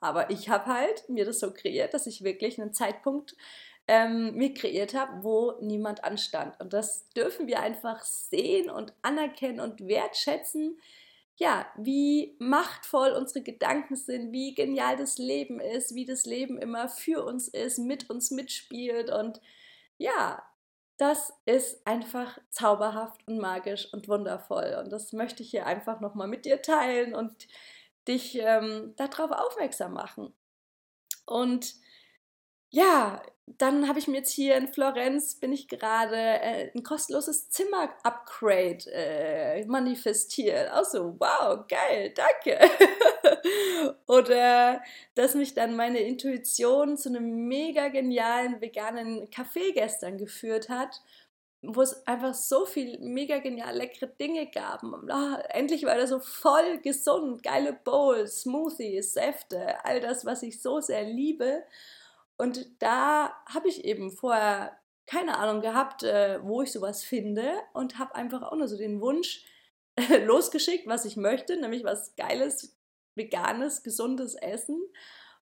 Aber 0.00 0.30
ich 0.30 0.48
habe 0.48 0.66
halt 0.66 1.08
mir 1.08 1.24
das 1.24 1.38
so 1.38 1.52
kreiert, 1.52 1.94
dass 1.94 2.08
ich 2.08 2.24
wirklich 2.24 2.60
einen 2.60 2.74
Zeitpunkt 2.74 3.36
ähm, 3.88 4.34
mir 4.36 4.54
kreiert 4.54 4.94
habe, 4.94 5.24
wo 5.24 5.54
niemand 5.60 6.04
anstand. 6.04 6.58
Und 6.60 6.72
das 6.72 7.08
dürfen 7.10 7.46
wir 7.46 7.60
einfach 7.60 8.04
sehen 8.04 8.70
und 8.70 8.94
anerkennen 9.02 9.60
und 9.60 9.86
wertschätzen, 9.86 10.78
ja, 11.36 11.66
wie 11.76 12.36
machtvoll 12.38 13.12
unsere 13.12 13.42
Gedanken 13.42 13.96
sind, 13.96 14.32
wie 14.32 14.54
genial 14.54 14.96
das 14.96 15.18
Leben 15.18 15.60
ist, 15.60 15.94
wie 15.94 16.04
das 16.04 16.26
Leben 16.26 16.58
immer 16.58 16.88
für 16.88 17.24
uns 17.24 17.48
ist, 17.48 17.78
mit 17.78 18.10
uns 18.10 18.30
mitspielt 18.30 19.10
und 19.10 19.40
ja, 19.98 20.42
das 20.98 21.32
ist 21.46 21.86
einfach 21.86 22.38
zauberhaft 22.50 23.26
und 23.26 23.38
magisch 23.38 23.92
und 23.92 24.08
wundervoll 24.08 24.78
und 24.82 24.92
das 24.92 25.12
möchte 25.12 25.42
ich 25.42 25.50
hier 25.50 25.66
einfach 25.66 26.00
nochmal 26.00 26.28
mit 26.28 26.44
dir 26.44 26.62
teilen 26.62 27.14
und 27.14 27.48
dich 28.06 28.38
ähm, 28.38 28.94
darauf 28.96 29.30
aufmerksam 29.30 29.94
machen. 29.94 30.34
Und 31.24 31.74
ja, 32.70 33.22
dann 33.46 33.88
habe 33.88 33.98
ich 33.98 34.06
mir 34.06 34.18
jetzt 34.18 34.32
hier 34.32 34.56
in 34.56 34.68
Florenz, 34.68 35.34
bin 35.34 35.52
ich 35.52 35.68
gerade 35.68 36.16
äh, 36.16 36.70
ein 36.74 36.82
kostenloses 36.82 37.50
Zimmer-Upgrade 37.50 38.86
äh, 38.92 39.66
manifestiert. 39.66 40.70
Auch 40.72 40.84
wow, 41.18 41.66
geil, 41.68 42.14
danke. 42.14 42.58
Oder 44.06 44.80
dass 45.14 45.34
mich 45.34 45.54
dann 45.54 45.74
meine 45.74 46.00
Intuition 46.00 46.96
zu 46.96 47.08
einem 47.08 47.48
mega 47.48 47.88
genialen 47.88 48.60
veganen 48.60 49.28
Café 49.28 49.72
gestern 49.74 50.18
geführt 50.18 50.68
hat, 50.68 51.02
wo 51.62 51.82
es 51.82 52.06
einfach 52.06 52.34
so 52.34 52.64
viel 52.64 52.98
mega 53.00 53.38
genial 53.38 53.76
leckere 53.76 54.08
Dinge 54.08 54.50
gab. 54.50 54.82
Oh, 54.84 55.36
endlich 55.50 55.84
war 55.84 55.96
er 55.96 56.06
so 56.06 56.20
voll 56.20 56.78
gesund, 56.78 57.42
geile 57.42 57.72
Bowls, 57.72 58.42
Smoothies, 58.42 59.14
Säfte, 59.14 59.84
all 59.84 60.00
das, 60.00 60.24
was 60.24 60.42
ich 60.42 60.60
so 60.60 60.80
sehr 60.80 61.04
liebe. 61.04 61.64
Und 62.36 62.82
da 62.82 63.32
habe 63.46 63.68
ich 63.68 63.84
eben 63.84 64.10
vorher 64.10 64.78
keine 65.06 65.38
Ahnung 65.38 65.60
gehabt, 65.60 66.02
äh, 66.02 66.40
wo 66.42 66.62
ich 66.62 66.72
sowas 66.72 67.04
finde 67.04 67.52
und 67.74 67.98
habe 67.98 68.14
einfach 68.14 68.42
auch 68.42 68.56
nur 68.56 68.68
so 68.68 68.76
den 68.76 69.00
Wunsch 69.00 69.44
losgeschickt, 70.24 70.86
was 70.86 71.04
ich 71.04 71.16
möchte, 71.16 71.60
nämlich 71.60 71.84
was 71.84 72.14
geiles, 72.16 72.76
veganes, 73.14 73.82
gesundes 73.82 74.34
Essen. 74.34 74.80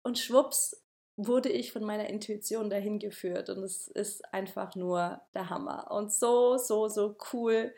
Und 0.03 0.18
schwupps 0.18 0.85
wurde 1.16 1.49
ich 1.49 1.72
von 1.72 1.83
meiner 1.83 2.09
Intuition 2.09 2.70
dahin 2.70 2.99
geführt 2.99 3.49
und 3.49 3.62
es 3.62 3.88
ist 3.88 4.33
einfach 4.35 4.75
nur 4.75 5.22
der 5.35 5.49
Hammer 5.49 5.90
und 5.90 6.12
so, 6.12 6.59
so, 6.59 6.88
so 6.88 7.16
cool, 7.33 7.75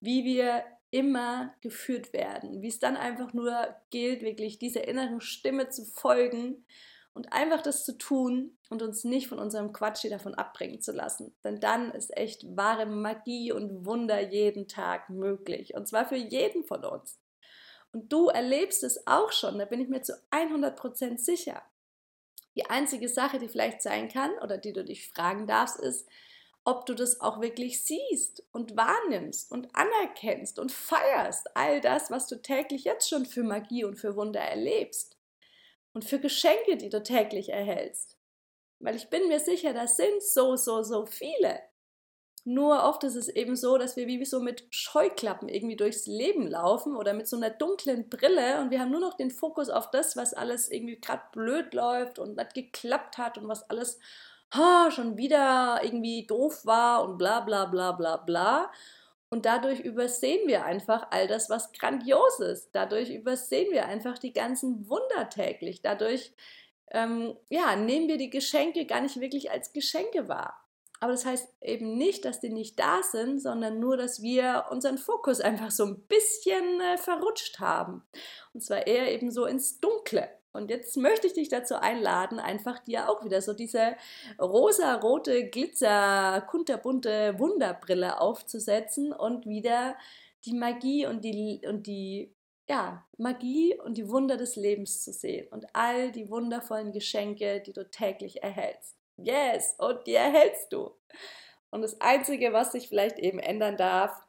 wie 0.00 0.24
wir 0.24 0.62
immer 0.90 1.54
geführt 1.62 2.12
werden, 2.12 2.60
wie 2.60 2.68
es 2.68 2.78
dann 2.78 2.98
einfach 2.98 3.32
nur 3.32 3.74
gilt, 3.88 4.20
wirklich 4.20 4.58
dieser 4.58 4.86
inneren 4.86 5.22
Stimme 5.22 5.70
zu 5.70 5.86
folgen 5.86 6.66
und 7.14 7.32
einfach 7.32 7.60
das 7.60 7.84
zu 7.84 7.98
tun 7.98 8.56
und 8.70 8.82
uns 8.82 9.04
nicht 9.04 9.28
von 9.28 9.38
unserem 9.38 9.72
Quatsch 9.72 10.00
hier 10.00 10.10
davon 10.10 10.34
abbringen 10.34 10.80
zu 10.80 10.92
lassen. 10.92 11.34
Denn 11.44 11.60
dann 11.60 11.90
ist 11.92 12.16
echt 12.16 12.44
wahre 12.56 12.86
Magie 12.86 13.52
und 13.52 13.84
Wunder 13.84 14.20
jeden 14.20 14.66
Tag 14.66 15.10
möglich. 15.10 15.74
Und 15.74 15.86
zwar 15.86 16.06
für 16.06 16.16
jeden 16.16 16.64
von 16.64 16.84
uns. 16.84 17.20
Und 17.92 18.10
du 18.10 18.28
erlebst 18.28 18.82
es 18.82 19.06
auch 19.06 19.32
schon, 19.32 19.58
da 19.58 19.66
bin 19.66 19.80
ich 19.80 19.88
mir 19.88 20.00
zu 20.00 20.14
100% 20.30 21.18
sicher. 21.18 21.62
Die 22.56 22.66
einzige 22.66 23.08
Sache, 23.08 23.38
die 23.38 23.48
vielleicht 23.48 23.82
sein 23.82 24.08
kann 24.08 24.30
oder 24.42 24.56
die 24.56 24.72
du 24.72 24.84
dich 24.84 25.08
fragen 25.08 25.46
darfst, 25.46 25.78
ist, 25.78 26.08
ob 26.64 26.86
du 26.86 26.94
das 26.94 27.20
auch 27.20 27.40
wirklich 27.40 27.84
siehst 27.84 28.44
und 28.52 28.76
wahrnimmst 28.76 29.50
und 29.50 29.74
anerkennst 29.74 30.58
und 30.58 30.72
feierst 30.72 31.56
all 31.56 31.80
das, 31.80 32.10
was 32.10 32.28
du 32.28 32.40
täglich 32.40 32.84
jetzt 32.84 33.08
schon 33.08 33.26
für 33.26 33.42
Magie 33.42 33.84
und 33.84 33.96
für 33.96 34.16
Wunder 34.16 34.40
erlebst 34.40 35.16
und 35.92 36.04
für 36.04 36.18
Geschenke, 36.18 36.76
die 36.76 36.88
du 36.88 37.02
täglich 37.02 37.50
erhältst. 37.50 38.18
Weil 38.80 38.96
ich 38.96 39.10
bin 39.10 39.28
mir 39.28 39.40
sicher, 39.40 39.72
das 39.72 39.96
sind 39.96 40.22
so, 40.22 40.56
so, 40.56 40.82
so 40.82 41.06
viele. 41.06 41.60
Nur 42.44 42.82
oft 42.82 43.04
ist 43.04 43.14
es 43.14 43.28
eben 43.28 43.54
so, 43.54 43.78
dass 43.78 43.96
wir 43.96 44.08
wie 44.08 44.24
so 44.24 44.40
mit 44.40 44.66
Scheuklappen 44.70 45.48
irgendwie 45.48 45.76
durchs 45.76 46.06
Leben 46.06 46.48
laufen 46.48 46.96
oder 46.96 47.14
mit 47.14 47.28
so 47.28 47.36
einer 47.36 47.50
dunklen 47.50 48.08
Brille 48.08 48.60
und 48.60 48.70
wir 48.70 48.80
haben 48.80 48.90
nur 48.90 49.00
noch 49.00 49.16
den 49.16 49.30
Fokus 49.30 49.70
auf 49.70 49.92
das, 49.92 50.16
was 50.16 50.34
alles 50.34 50.68
irgendwie 50.68 51.00
gerade 51.00 51.22
blöd 51.30 51.72
läuft 51.72 52.18
und 52.18 52.36
nicht 52.36 52.54
geklappt 52.54 53.16
hat 53.16 53.38
und 53.38 53.46
was 53.46 53.70
alles 53.70 54.00
ha, 54.52 54.90
schon 54.90 55.16
wieder 55.16 55.80
irgendwie 55.84 56.26
doof 56.26 56.66
war 56.66 57.04
und 57.04 57.16
bla 57.16 57.40
bla 57.40 57.66
bla 57.66 57.92
bla 57.92 58.16
bla. 58.16 58.72
Und 59.32 59.46
dadurch 59.46 59.80
übersehen 59.80 60.46
wir 60.46 60.66
einfach 60.66 61.06
all 61.10 61.26
das, 61.26 61.48
was 61.48 61.72
grandios 61.72 62.38
ist. 62.40 62.68
Dadurch 62.72 63.08
übersehen 63.08 63.72
wir 63.72 63.86
einfach 63.86 64.18
die 64.18 64.34
ganzen 64.34 64.90
Wunder 64.90 65.30
täglich. 65.30 65.80
Dadurch 65.80 66.34
ähm, 66.90 67.34
ja, 67.48 67.74
nehmen 67.74 68.08
wir 68.08 68.18
die 68.18 68.28
Geschenke 68.28 68.84
gar 68.84 69.00
nicht 69.00 69.18
wirklich 69.20 69.50
als 69.50 69.72
Geschenke 69.72 70.28
wahr. 70.28 70.62
Aber 71.00 71.12
das 71.12 71.24
heißt 71.24 71.48
eben 71.62 71.96
nicht, 71.96 72.26
dass 72.26 72.40
die 72.40 72.50
nicht 72.50 72.78
da 72.78 73.02
sind, 73.02 73.40
sondern 73.40 73.80
nur, 73.80 73.96
dass 73.96 74.20
wir 74.20 74.66
unseren 74.68 74.98
Fokus 74.98 75.40
einfach 75.40 75.70
so 75.70 75.86
ein 75.86 76.00
bisschen 76.08 76.82
äh, 76.82 76.98
verrutscht 76.98 77.58
haben. 77.58 78.02
Und 78.52 78.62
zwar 78.62 78.86
eher 78.86 79.10
eben 79.12 79.30
so 79.30 79.46
ins 79.46 79.80
Dunkle. 79.80 80.28
Und 80.52 80.70
jetzt 80.70 80.96
möchte 80.96 81.26
ich 81.26 81.32
dich 81.32 81.48
dazu 81.48 81.76
einladen, 81.76 82.38
einfach 82.38 82.78
dir 82.80 83.08
auch 83.08 83.24
wieder 83.24 83.40
so 83.40 83.54
diese 83.54 83.96
rosa-rote, 84.38 85.48
glitzer, 85.48 86.42
kunterbunte 86.48 87.38
Wunderbrille 87.38 88.20
aufzusetzen 88.20 89.12
und 89.12 89.46
wieder 89.46 89.96
die 90.44 90.54
Magie 90.54 91.06
und 91.06 91.24
die, 91.24 91.62
und 91.66 91.86
die 91.86 92.34
ja, 92.68 93.06
Magie 93.16 93.78
und 93.80 93.98
die 93.98 94.08
Wunder 94.08 94.36
des 94.36 94.56
Lebens 94.56 95.02
zu 95.02 95.12
sehen 95.12 95.48
und 95.48 95.66
all 95.74 96.12
die 96.12 96.30
wundervollen 96.30 96.92
Geschenke, 96.92 97.60
die 97.60 97.72
du 97.72 97.88
täglich 97.90 98.42
erhältst. 98.42 98.96
Yes, 99.16 99.74
und 99.78 100.06
die 100.06 100.14
erhältst 100.14 100.72
du. 100.72 100.90
Und 101.70 101.82
das 101.82 102.00
Einzige, 102.00 102.52
was 102.52 102.72
sich 102.72 102.88
vielleicht 102.88 103.18
eben 103.18 103.38
ändern 103.38 103.76
darf, 103.76 104.26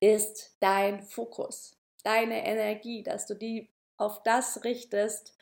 ist 0.00 0.56
dein 0.60 1.02
Fokus, 1.02 1.78
deine 2.02 2.46
Energie, 2.46 3.02
dass 3.02 3.26
du 3.26 3.34
die 3.34 3.73
auf 3.96 4.22
das 4.22 4.64
richtest, 4.64 5.36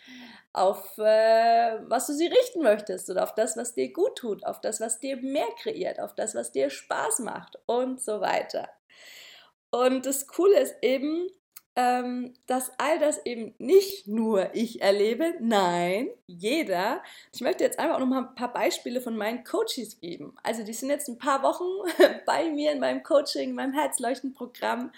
auf 0.52 0.98
äh, 0.98 1.78
was 1.88 2.06
du 2.06 2.12
sie 2.12 2.26
richten 2.26 2.62
möchtest 2.62 3.08
oder 3.10 3.22
auf 3.22 3.34
das, 3.34 3.56
was 3.56 3.74
dir 3.74 3.92
gut 3.92 4.16
tut, 4.16 4.44
auf 4.44 4.60
das, 4.60 4.80
was 4.80 5.00
dir 5.00 5.16
mehr 5.16 5.48
kreiert, 5.60 6.00
auf 6.00 6.14
das, 6.14 6.34
was 6.34 6.52
dir 6.52 6.70
Spaß 6.70 7.20
macht 7.20 7.58
und 7.66 8.00
so 8.00 8.20
weiter. 8.20 8.68
Und 9.70 10.04
das 10.04 10.26
Coole 10.26 10.60
ist 10.60 10.76
eben, 10.82 11.28
ähm, 11.74 12.34
dass 12.46 12.70
all 12.78 12.98
das 12.98 13.24
eben 13.24 13.54
nicht 13.56 14.06
nur 14.06 14.54
ich 14.54 14.82
erlebe, 14.82 15.34
nein, 15.40 16.10
jeder. 16.26 17.02
Ich 17.32 17.40
möchte 17.40 17.64
jetzt 17.64 17.78
einfach 17.78 17.96
auch 17.96 18.00
noch 18.00 18.06
mal 18.06 18.28
ein 18.28 18.34
paar 18.34 18.52
Beispiele 18.52 19.00
von 19.00 19.16
meinen 19.16 19.42
Coaches 19.44 19.98
geben. 19.98 20.36
Also 20.42 20.64
die 20.64 20.74
sind 20.74 20.90
jetzt 20.90 21.08
ein 21.08 21.16
paar 21.16 21.42
Wochen 21.42 21.64
bei 22.26 22.50
mir 22.50 22.72
in 22.72 22.80
meinem 22.80 23.02
Coaching, 23.02 23.50
in 23.50 23.54
meinem 23.54 23.72
Herzleuchten-Programm 23.72 24.92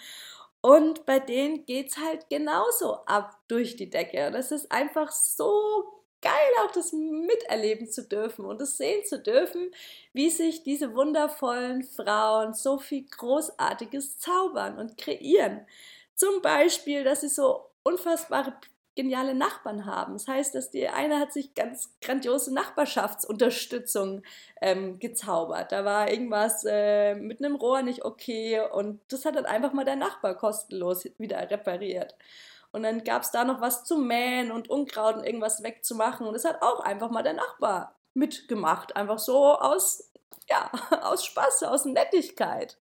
und 0.65 1.05
bei 1.05 1.19
denen 1.19 1.63
geht 1.67 1.91
es 1.91 1.97
halt 1.97 2.27
genauso 2.27 2.95
ab 3.05 3.39
durch 3.47 3.75
die 3.75 3.91
Decke. 3.91 4.31
Das 4.31 4.51
ist 4.51 4.71
einfach 4.71 5.11
so 5.11 6.01
geil, 6.21 6.33
auch 6.63 6.71
das 6.71 6.91
miterleben 6.91 7.87
zu 7.87 8.07
dürfen 8.07 8.45
und 8.45 8.59
es 8.59 8.75
sehen 8.75 9.05
zu 9.05 9.21
dürfen, 9.21 9.69
wie 10.11 10.31
sich 10.31 10.63
diese 10.63 10.95
wundervollen 10.95 11.83
Frauen 11.83 12.55
so 12.55 12.79
viel 12.79 13.05
Großartiges 13.05 14.17
zaubern 14.17 14.79
und 14.79 14.97
kreieren. 14.97 15.67
Zum 16.15 16.41
Beispiel, 16.41 17.03
dass 17.03 17.21
sie 17.21 17.29
so 17.29 17.69
unfassbare 17.83 18.59
geniale 18.95 19.35
Nachbarn 19.35 19.85
haben. 19.85 20.13
Das 20.13 20.27
heißt, 20.27 20.55
dass 20.55 20.71
die 20.71 20.87
eine 20.87 21.19
hat 21.19 21.33
sich 21.33 21.53
ganz 21.53 21.93
grandiose 22.01 22.53
Nachbarschaftsunterstützung 22.53 24.23
ähm, 24.61 24.99
gezaubert. 24.99 25.71
Da 25.71 25.85
war 25.85 26.09
irgendwas 26.09 26.65
äh, 26.67 27.15
mit 27.15 27.43
einem 27.43 27.55
Rohr 27.55 27.81
nicht 27.81 28.05
okay 28.05 28.61
und 28.71 29.01
das 29.09 29.25
hat 29.25 29.35
dann 29.35 29.45
einfach 29.45 29.73
mal 29.73 29.85
der 29.85 29.97
Nachbar 29.97 30.35
kostenlos 30.35 31.05
wieder 31.17 31.49
repariert. 31.51 32.15
Und 32.71 32.83
dann 32.83 33.03
gab 33.03 33.21
es 33.21 33.31
da 33.31 33.43
noch 33.43 33.61
was 33.61 33.85
zu 33.85 33.97
mähen 33.97 34.51
und 34.51 34.69
Unkraut 34.69 35.15
und 35.15 35.25
irgendwas 35.25 35.63
wegzumachen 35.63 36.25
und 36.25 36.33
das 36.33 36.45
hat 36.45 36.61
auch 36.61 36.79
einfach 36.79 37.09
mal 37.09 37.23
der 37.23 37.33
Nachbar 37.33 37.95
mitgemacht. 38.13 38.95
Einfach 38.95 39.19
so 39.19 39.53
aus, 39.53 40.11
ja, 40.49 40.71
aus 41.03 41.25
Spaß, 41.25 41.63
aus 41.63 41.85
Nettigkeit 41.85 42.77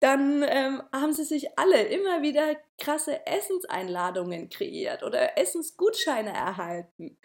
dann 0.00 0.44
ähm, 0.46 0.82
haben 0.92 1.12
sie 1.12 1.24
sich 1.24 1.58
alle 1.58 1.82
immer 1.84 2.22
wieder 2.22 2.56
krasse 2.78 3.26
Essenseinladungen 3.26 4.50
kreiert 4.50 5.02
oder 5.02 5.38
Essensgutscheine 5.38 6.32
erhalten. 6.32 7.16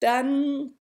Dann 0.00 0.78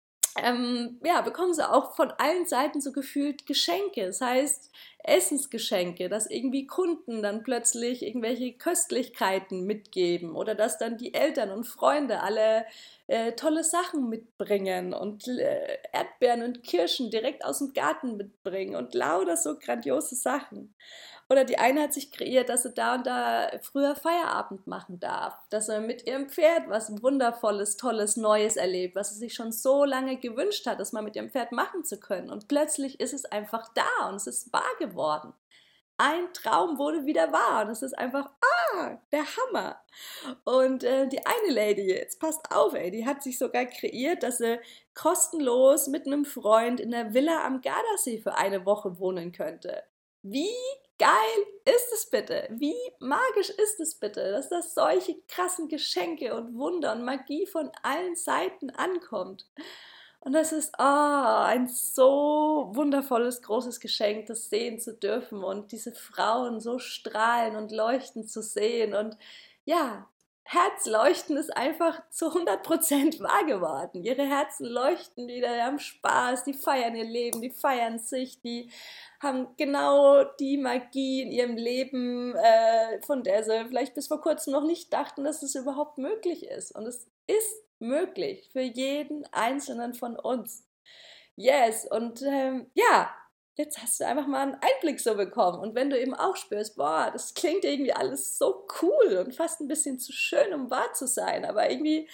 ähm, 0.42 1.00
ja, 1.04 1.20
bekommen 1.20 1.54
sie 1.54 1.68
auch 1.68 1.94
von 1.94 2.10
allen 2.12 2.46
Seiten 2.46 2.80
so 2.80 2.92
gefühlt 2.92 3.46
Geschenke. 3.46 4.06
Das 4.06 4.20
heißt, 4.20 4.70
Essensgeschenke, 5.08 6.08
dass 6.08 6.28
irgendwie 6.28 6.66
Kunden 6.66 7.22
dann 7.22 7.42
plötzlich 7.42 8.02
irgendwelche 8.02 8.52
Köstlichkeiten 8.52 9.64
mitgeben 9.64 10.34
oder 10.34 10.54
dass 10.54 10.78
dann 10.78 10.98
die 10.98 11.14
Eltern 11.14 11.50
und 11.50 11.64
Freunde 11.64 12.20
alle 12.22 12.66
äh, 13.06 13.32
tolle 13.32 13.64
Sachen 13.64 14.08
mitbringen 14.08 14.92
und 14.92 15.28
äh, 15.28 15.78
Erdbeeren 15.92 16.42
und 16.42 16.62
Kirschen 16.64 17.10
direkt 17.10 17.44
aus 17.44 17.58
dem 17.58 17.72
Garten 17.72 18.16
mitbringen 18.16 18.74
und 18.74 18.94
lauter 18.94 19.36
so 19.36 19.56
grandiose 19.58 20.16
Sachen. 20.16 20.74
Oder 21.28 21.44
die 21.44 21.58
eine 21.58 21.82
hat 21.82 21.92
sich 21.92 22.12
kreiert, 22.12 22.48
dass 22.48 22.62
sie 22.62 22.72
da 22.72 22.94
und 22.94 23.06
da 23.06 23.50
früher 23.60 23.96
Feierabend 23.96 24.68
machen 24.68 25.00
darf, 25.00 25.36
dass 25.50 25.68
er 25.68 25.80
mit 25.80 26.06
ihrem 26.06 26.28
Pferd 26.28 26.68
was 26.68 27.02
Wundervolles, 27.02 27.76
Tolles, 27.76 28.16
Neues 28.16 28.56
erlebt, 28.56 28.94
was 28.94 29.10
sie 29.10 29.18
sich 29.18 29.34
schon 29.34 29.50
so 29.50 29.84
lange 29.84 30.18
gewünscht 30.18 30.66
hat, 30.66 30.78
das 30.78 30.92
mal 30.92 31.02
mit 31.02 31.16
ihrem 31.16 31.30
Pferd 31.30 31.50
machen 31.50 31.84
zu 31.84 31.98
können. 31.98 32.30
Und 32.30 32.46
plötzlich 32.46 33.00
ist 33.00 33.12
es 33.12 33.24
einfach 33.24 33.68
da 33.74 34.08
und 34.08 34.16
es 34.16 34.28
ist 34.28 34.52
wahr 34.52 34.62
geworden. 34.78 34.95
Ein 35.98 36.30
Traum 36.34 36.76
wurde 36.76 37.06
wieder 37.06 37.32
wahr 37.32 37.64
und 37.64 37.70
es 37.70 37.80
ist 37.80 37.96
einfach, 37.96 38.28
ah, 38.74 38.98
der 39.12 39.24
Hammer. 39.24 39.80
Und 40.44 40.84
äh, 40.84 41.08
die 41.08 41.24
eine 41.24 41.54
Lady, 41.54 41.88
jetzt 41.88 42.20
passt 42.20 42.52
auf, 42.54 42.74
ey, 42.74 42.90
die 42.90 43.06
hat 43.06 43.22
sich 43.22 43.38
sogar 43.38 43.64
kreiert, 43.64 44.22
dass 44.22 44.38
sie 44.38 44.60
kostenlos 44.94 45.86
mit 45.86 46.06
einem 46.06 46.26
Freund 46.26 46.80
in 46.80 46.90
der 46.90 47.14
Villa 47.14 47.46
am 47.46 47.62
Gardasee 47.62 48.18
für 48.18 48.34
eine 48.34 48.66
Woche 48.66 48.98
wohnen 48.98 49.32
könnte. 49.32 49.84
Wie 50.22 50.52
geil 50.98 51.46
ist 51.64 51.92
es 51.94 52.10
bitte? 52.10 52.46
Wie 52.50 52.76
magisch 52.98 53.50
ist 53.50 53.80
es 53.80 53.94
bitte, 53.94 54.32
dass 54.32 54.50
das 54.50 54.74
solche 54.74 55.16
krassen 55.28 55.68
Geschenke 55.68 56.34
und 56.34 56.58
Wunder 56.58 56.92
und 56.92 57.04
Magie 57.04 57.46
von 57.46 57.70
allen 57.82 58.16
Seiten 58.16 58.68
ankommt? 58.70 59.46
Und 60.26 60.32
das 60.32 60.50
ist 60.50 60.74
oh, 60.76 60.82
ein 60.82 61.68
so 61.68 62.72
wundervolles, 62.74 63.42
großes 63.42 63.78
Geschenk, 63.78 64.26
das 64.26 64.50
sehen 64.50 64.80
zu 64.80 64.92
dürfen 64.92 65.44
und 65.44 65.70
diese 65.70 65.92
Frauen 65.94 66.58
so 66.58 66.80
strahlen 66.80 67.54
und 67.54 67.70
leuchten 67.70 68.26
zu 68.26 68.42
sehen. 68.42 68.92
Und 68.92 69.16
ja, 69.66 70.08
Herzleuchten 70.42 71.36
ist 71.36 71.56
einfach 71.56 72.02
zu 72.10 72.26
100% 72.26 73.20
wahr 73.22 73.44
geworden. 73.44 74.02
Ihre 74.02 74.26
Herzen 74.26 74.66
leuchten 74.66 75.28
wieder, 75.28 75.54
die 75.54 75.62
haben 75.62 75.78
Spaß, 75.78 76.42
die 76.42 76.54
feiern 76.54 76.96
ihr 76.96 77.04
Leben, 77.04 77.40
die 77.40 77.50
feiern 77.50 78.00
sich, 78.00 78.40
die 78.40 78.72
haben 79.20 79.54
genau 79.56 80.24
die 80.40 80.58
Magie 80.58 81.22
in 81.22 81.30
ihrem 81.30 81.54
Leben, 81.54 82.34
äh, 82.34 83.00
von 83.02 83.22
der 83.22 83.44
sie 83.44 83.64
vielleicht 83.68 83.94
bis 83.94 84.08
vor 84.08 84.20
kurzem 84.20 84.54
noch 84.54 84.64
nicht 84.64 84.92
dachten, 84.92 85.22
dass 85.22 85.44
es 85.44 85.54
überhaupt 85.54 85.98
möglich 85.98 86.48
ist. 86.48 86.74
Und 86.74 86.84
es 86.84 87.06
ist 87.28 87.65
möglich 87.78 88.48
für 88.52 88.62
jeden 88.62 89.24
Einzelnen 89.32 89.94
von 89.94 90.16
uns. 90.18 90.64
Yes, 91.36 91.86
und 91.90 92.22
ähm, 92.22 92.70
ja, 92.74 93.14
jetzt 93.56 93.82
hast 93.82 94.00
du 94.00 94.06
einfach 94.06 94.26
mal 94.26 94.42
einen 94.42 94.54
Einblick 94.60 95.00
so 95.00 95.16
bekommen. 95.16 95.58
Und 95.60 95.74
wenn 95.74 95.90
du 95.90 96.00
eben 96.00 96.14
auch 96.14 96.36
spürst, 96.36 96.76
boah, 96.76 97.10
das 97.12 97.34
klingt 97.34 97.64
irgendwie 97.64 97.92
alles 97.92 98.38
so 98.38 98.66
cool 98.82 99.18
und 99.18 99.34
fast 99.34 99.60
ein 99.60 99.68
bisschen 99.68 99.98
zu 99.98 100.12
schön, 100.12 100.54
um 100.54 100.70
wahr 100.70 100.92
zu 100.92 101.06
sein, 101.06 101.44
aber 101.44 101.70
irgendwie 101.70 102.08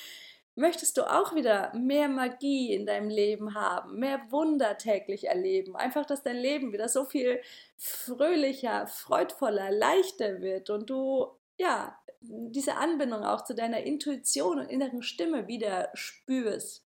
möchtest 0.55 0.99
du 0.99 1.11
auch 1.11 1.35
wieder 1.35 1.73
mehr 1.75 2.09
Magie 2.09 2.75
in 2.75 2.87
deinem 2.87 3.09
Leben 3.09 3.55
haben, 3.55 3.99
mehr 3.99 4.21
Wunder 4.31 4.77
täglich 4.79 5.29
erleben, 5.29 5.77
einfach, 5.77 6.05
dass 6.05 6.23
dein 6.23 6.37
Leben 6.37 6.73
wieder 6.73 6.89
so 6.89 7.05
viel 7.05 7.41
fröhlicher, 7.77 8.87
freudvoller, 8.87 9.71
leichter 9.71 10.41
wird 10.43 10.71
und 10.71 10.91
du 10.91 11.27
ja 11.59 11.99
diese 12.23 12.77
Anbindung 12.77 13.25
auch 13.25 13.45
zu 13.45 13.55
deiner 13.55 13.83
Intuition 13.83 14.59
und 14.59 14.71
inneren 14.71 15.03
Stimme 15.03 15.47
wieder 15.49 15.91
spürst 15.95 16.85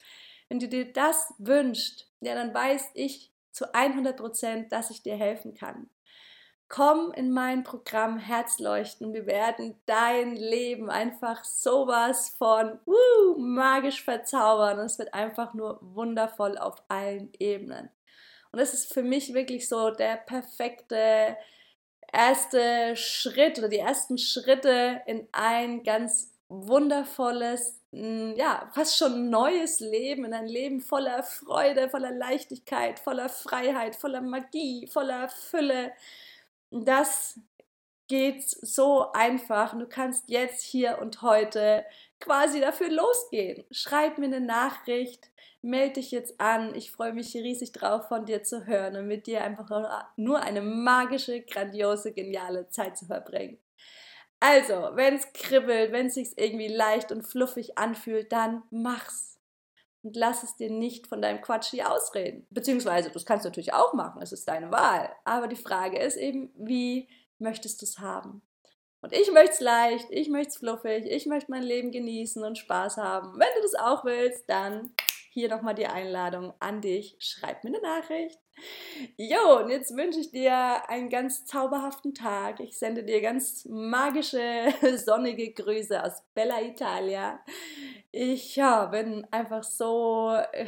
Wenn 0.49 0.59
du 0.59 0.69
dir 0.69 0.93
das 0.93 1.35
wünschst, 1.39 2.11
ja, 2.21 2.35
dann 2.35 2.55
weiß 2.55 2.91
ich 2.95 3.33
zu 3.53 3.73
100 3.75 4.17
Prozent, 4.17 4.73
dass 4.73 4.91
ich 4.91 5.03
dir 5.03 5.17
helfen 5.17 5.55
kann. 5.55 5.89
Komm 6.69 7.13
in 7.13 7.31
mein 7.31 7.63
Programm 7.63 8.19
Herzleuchten. 8.19 9.13
Wir 9.13 9.27
werden 9.27 9.81
dein 9.87 10.35
Leben 10.35 10.91
einfach 10.91 11.45
sowas 11.45 12.35
von 12.37 12.81
uh, 12.87 13.39
magisch 13.39 14.03
verzaubern. 14.03 14.81
Es 14.81 14.99
wird 14.99 15.15
einfach 15.15 15.55
nur 15.55 15.79
wundervoll 15.83 16.59
auf 16.59 16.83
allen 16.89 17.31
Ebenen. 17.39 17.91
Und 18.51 18.59
das 18.59 18.73
ist 18.73 18.93
für 18.93 19.03
mich 19.03 19.35
wirklich 19.35 19.69
so 19.69 19.91
der 19.91 20.17
perfekte 20.17 21.37
erste 22.15 22.97
Schritt 22.97 23.59
oder 23.59 23.69
die 23.69 23.79
ersten 23.79 24.19
Schritte 24.19 25.03
in 25.07 25.29
ein 25.33 25.83
ganz 25.83 26.33
wundervolles, 26.49 27.81
ja, 27.93 28.71
fast 28.75 28.97
schon 28.97 29.31
neues 29.31 29.81
Leben, 29.81 30.25
in 30.25 30.35
ein 30.35 30.47
Leben 30.47 30.81
voller 30.81 31.23
Freude, 31.23 31.89
voller 31.89 32.13
Leichtigkeit, 32.13 32.99
voller 32.99 33.29
Freiheit, 33.29 33.97
voller 33.97 34.21
Magie, 34.21 34.87
voller 34.87 35.29
Fülle. 35.29 35.93
Das 36.71 37.39
geht 38.15 38.49
so 38.49 39.11
einfach. 39.13 39.77
Du 39.77 39.89
kannst 39.89 40.29
jetzt 40.29 40.63
hier 40.63 40.99
und 41.01 41.21
heute 41.23 41.85
quasi 42.21 42.61
dafür 42.61 42.89
losgehen. 42.89 43.65
Schreib 43.73 44.19
mir 44.19 44.27
eine 44.27 44.41
Nachricht, 44.41 45.33
melde 45.63 45.95
dich 45.95 46.13
jetzt 46.13 46.41
an. 46.41 46.77
Ich 46.77 46.93
freue 46.93 47.13
mich 47.13 47.35
riesig 47.35 47.73
drauf, 47.73 48.07
von 48.07 48.25
dir 48.25 48.45
zu 48.45 48.67
hören 48.67 48.95
und 48.95 49.09
mit 49.09 49.27
dir 49.27 49.43
einfach 49.43 49.69
nur 50.15 50.41
eine 50.41 50.63
magische, 50.63 51.41
grandiose, 51.41 52.13
geniale 52.13 52.69
Zeit 52.69 52.97
zu 52.97 53.07
verbringen. 53.07 53.59
Also, 54.39 54.91
wenn 54.93 55.17
es 55.17 55.33
kribbelt, 55.33 55.91
wenn 55.91 56.07
es 56.07 56.15
sich 56.15 56.39
irgendwie 56.39 56.69
leicht 56.69 57.11
und 57.11 57.23
fluffig 57.23 57.79
anfühlt, 57.79 58.31
dann 58.31 58.63
mach's. 58.71 59.41
Und 60.03 60.15
lass 60.15 60.45
es 60.45 60.55
dir 60.55 60.71
nicht 60.71 61.09
von 61.09 61.21
deinem 61.21 61.41
Quatsch 61.41 61.71
hier 61.71 61.91
ausreden. 61.91 62.47
Beziehungsweise, 62.51 63.11
das 63.11 63.27
kannst 63.27 63.45
du 63.45 63.49
natürlich 63.49 63.73
auch 63.73 63.93
machen, 63.95 64.23
es 64.23 64.31
ist 64.31 64.47
deine 64.47 64.71
Wahl. 64.71 65.11
Aber 65.25 65.49
die 65.49 65.57
Frage 65.57 65.99
ist 65.99 66.17
eben, 66.17 66.53
wie 66.57 67.09
möchtest 67.39 67.83
du 67.83 67.87
es 67.87 67.99
haben? 67.99 68.43
Und 69.01 69.13
ich 69.13 69.31
möchte 69.33 69.53
es 69.53 69.61
leicht, 69.61 70.07
ich 70.11 70.31
möchte 70.31 70.49
es 70.49 70.57
fluffig, 70.57 71.05
ich 71.07 71.27
möchte 71.27 71.51
mein 71.51 71.63
Leben 71.63 71.91
genießen 71.91 72.43
und 72.43 72.57
Spaß 72.57 72.97
haben. 72.97 73.39
Wenn 73.39 73.49
du 73.57 73.63
das 73.63 73.75
auch 73.75 74.05
willst, 74.05 74.49
dann 74.49 74.95
hier 75.35 75.49
nochmal 75.49 75.75
die 75.75 75.89
Einladung 75.89 76.55
an 76.61 76.81
dich. 76.81 77.17
Schreib 77.19 77.65
mir 77.65 77.71
eine 77.71 77.81
Nachricht. 77.81 78.39
Jo, 79.17 79.59
und 79.59 79.69
jetzt 79.69 79.97
wünsche 79.97 80.21
ich 80.21 80.31
dir 80.31 80.89
einen 80.89 81.11
ganz 81.11 81.45
zauberhaften 81.45 82.15
Tag. 82.15 82.61
Ich 82.61 82.79
sende 82.79 83.03
dir 83.03 83.21
ganz 83.21 83.65
magische, 83.65 84.73
sonnige 84.97 85.53
Grüße 85.53 86.03
aus 86.03 86.23
Bella 86.35 86.63
Italia. 86.63 87.41
Ich 88.13 88.55
ja, 88.55 88.87
bin 88.87 89.27
einfach 89.33 89.65
so 89.65 90.37
äh, 90.53 90.67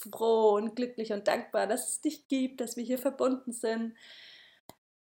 froh 0.00 0.56
und 0.56 0.74
glücklich 0.74 1.12
und 1.12 1.28
dankbar, 1.28 1.68
dass 1.68 1.88
es 1.88 2.00
dich 2.00 2.26
gibt, 2.26 2.60
dass 2.60 2.76
wir 2.76 2.84
hier 2.84 2.98
verbunden 2.98 3.52
sind. 3.52 3.94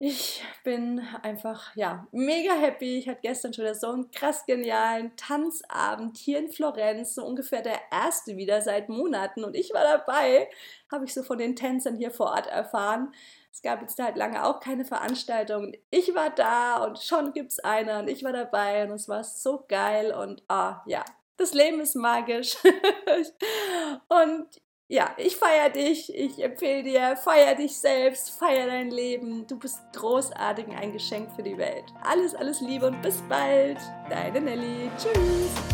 Ich 0.06 0.44
bin 0.64 1.00
einfach, 1.22 1.74
ja, 1.76 2.06
mega 2.12 2.52
happy. 2.52 2.98
Ich 2.98 3.08
hatte 3.08 3.22
gestern 3.22 3.54
schon 3.54 3.74
so 3.74 3.90
einen 3.90 4.10
krass 4.10 4.44
genialen 4.44 5.16
Tanzabend 5.16 6.18
hier 6.18 6.40
in 6.40 6.50
Florenz, 6.50 7.14
so 7.14 7.24
ungefähr 7.24 7.62
der 7.62 7.80
erste 7.90 8.36
wieder 8.36 8.60
seit 8.60 8.90
Monaten. 8.90 9.44
Und 9.44 9.56
ich 9.56 9.72
war 9.72 9.82
dabei, 9.82 10.50
habe 10.92 11.06
ich 11.06 11.14
so 11.14 11.22
von 11.22 11.38
den 11.38 11.56
Tänzern 11.56 11.96
hier 11.96 12.10
vor 12.10 12.32
Ort 12.32 12.48
erfahren. 12.48 13.14
Es 13.50 13.62
gab 13.62 13.80
jetzt 13.80 13.98
halt 13.98 14.18
lange 14.18 14.44
auch 14.44 14.60
keine 14.60 14.84
Veranstaltung. 14.84 15.72
Ich 15.88 16.14
war 16.14 16.28
da 16.28 16.84
und 16.84 16.98
schon 16.98 17.32
gibt 17.32 17.52
es 17.52 17.60
eine 17.60 18.00
und 18.00 18.08
ich 18.08 18.22
war 18.24 18.34
dabei 18.34 18.84
und 18.84 18.90
es 18.90 19.08
war 19.08 19.24
so 19.24 19.64
geil 19.66 20.12
und 20.12 20.42
ah, 20.48 20.82
ja, 20.84 21.02
das 21.38 21.54
Leben 21.54 21.80
ist 21.80 21.94
magisch. 21.94 22.56
und 24.08 24.48
ja, 24.88 25.14
ich 25.16 25.36
feiere 25.36 25.70
dich, 25.70 26.14
ich 26.14 26.42
empfehle 26.42 26.82
dir, 26.82 27.16
feier 27.16 27.54
dich 27.54 27.78
selbst, 27.78 28.30
feier 28.30 28.66
dein 28.66 28.90
Leben. 28.90 29.46
Du 29.46 29.58
bist 29.58 29.80
großartig 29.94 30.66
ein 30.68 30.92
Geschenk 30.92 31.30
für 31.34 31.42
die 31.42 31.56
Welt. 31.56 31.84
Alles, 32.02 32.34
alles 32.34 32.60
Liebe 32.60 32.86
und 32.86 33.00
bis 33.00 33.22
bald. 33.28 33.78
Deine 34.10 34.40
Nelly. 34.40 34.90
Tschüss. 34.98 35.73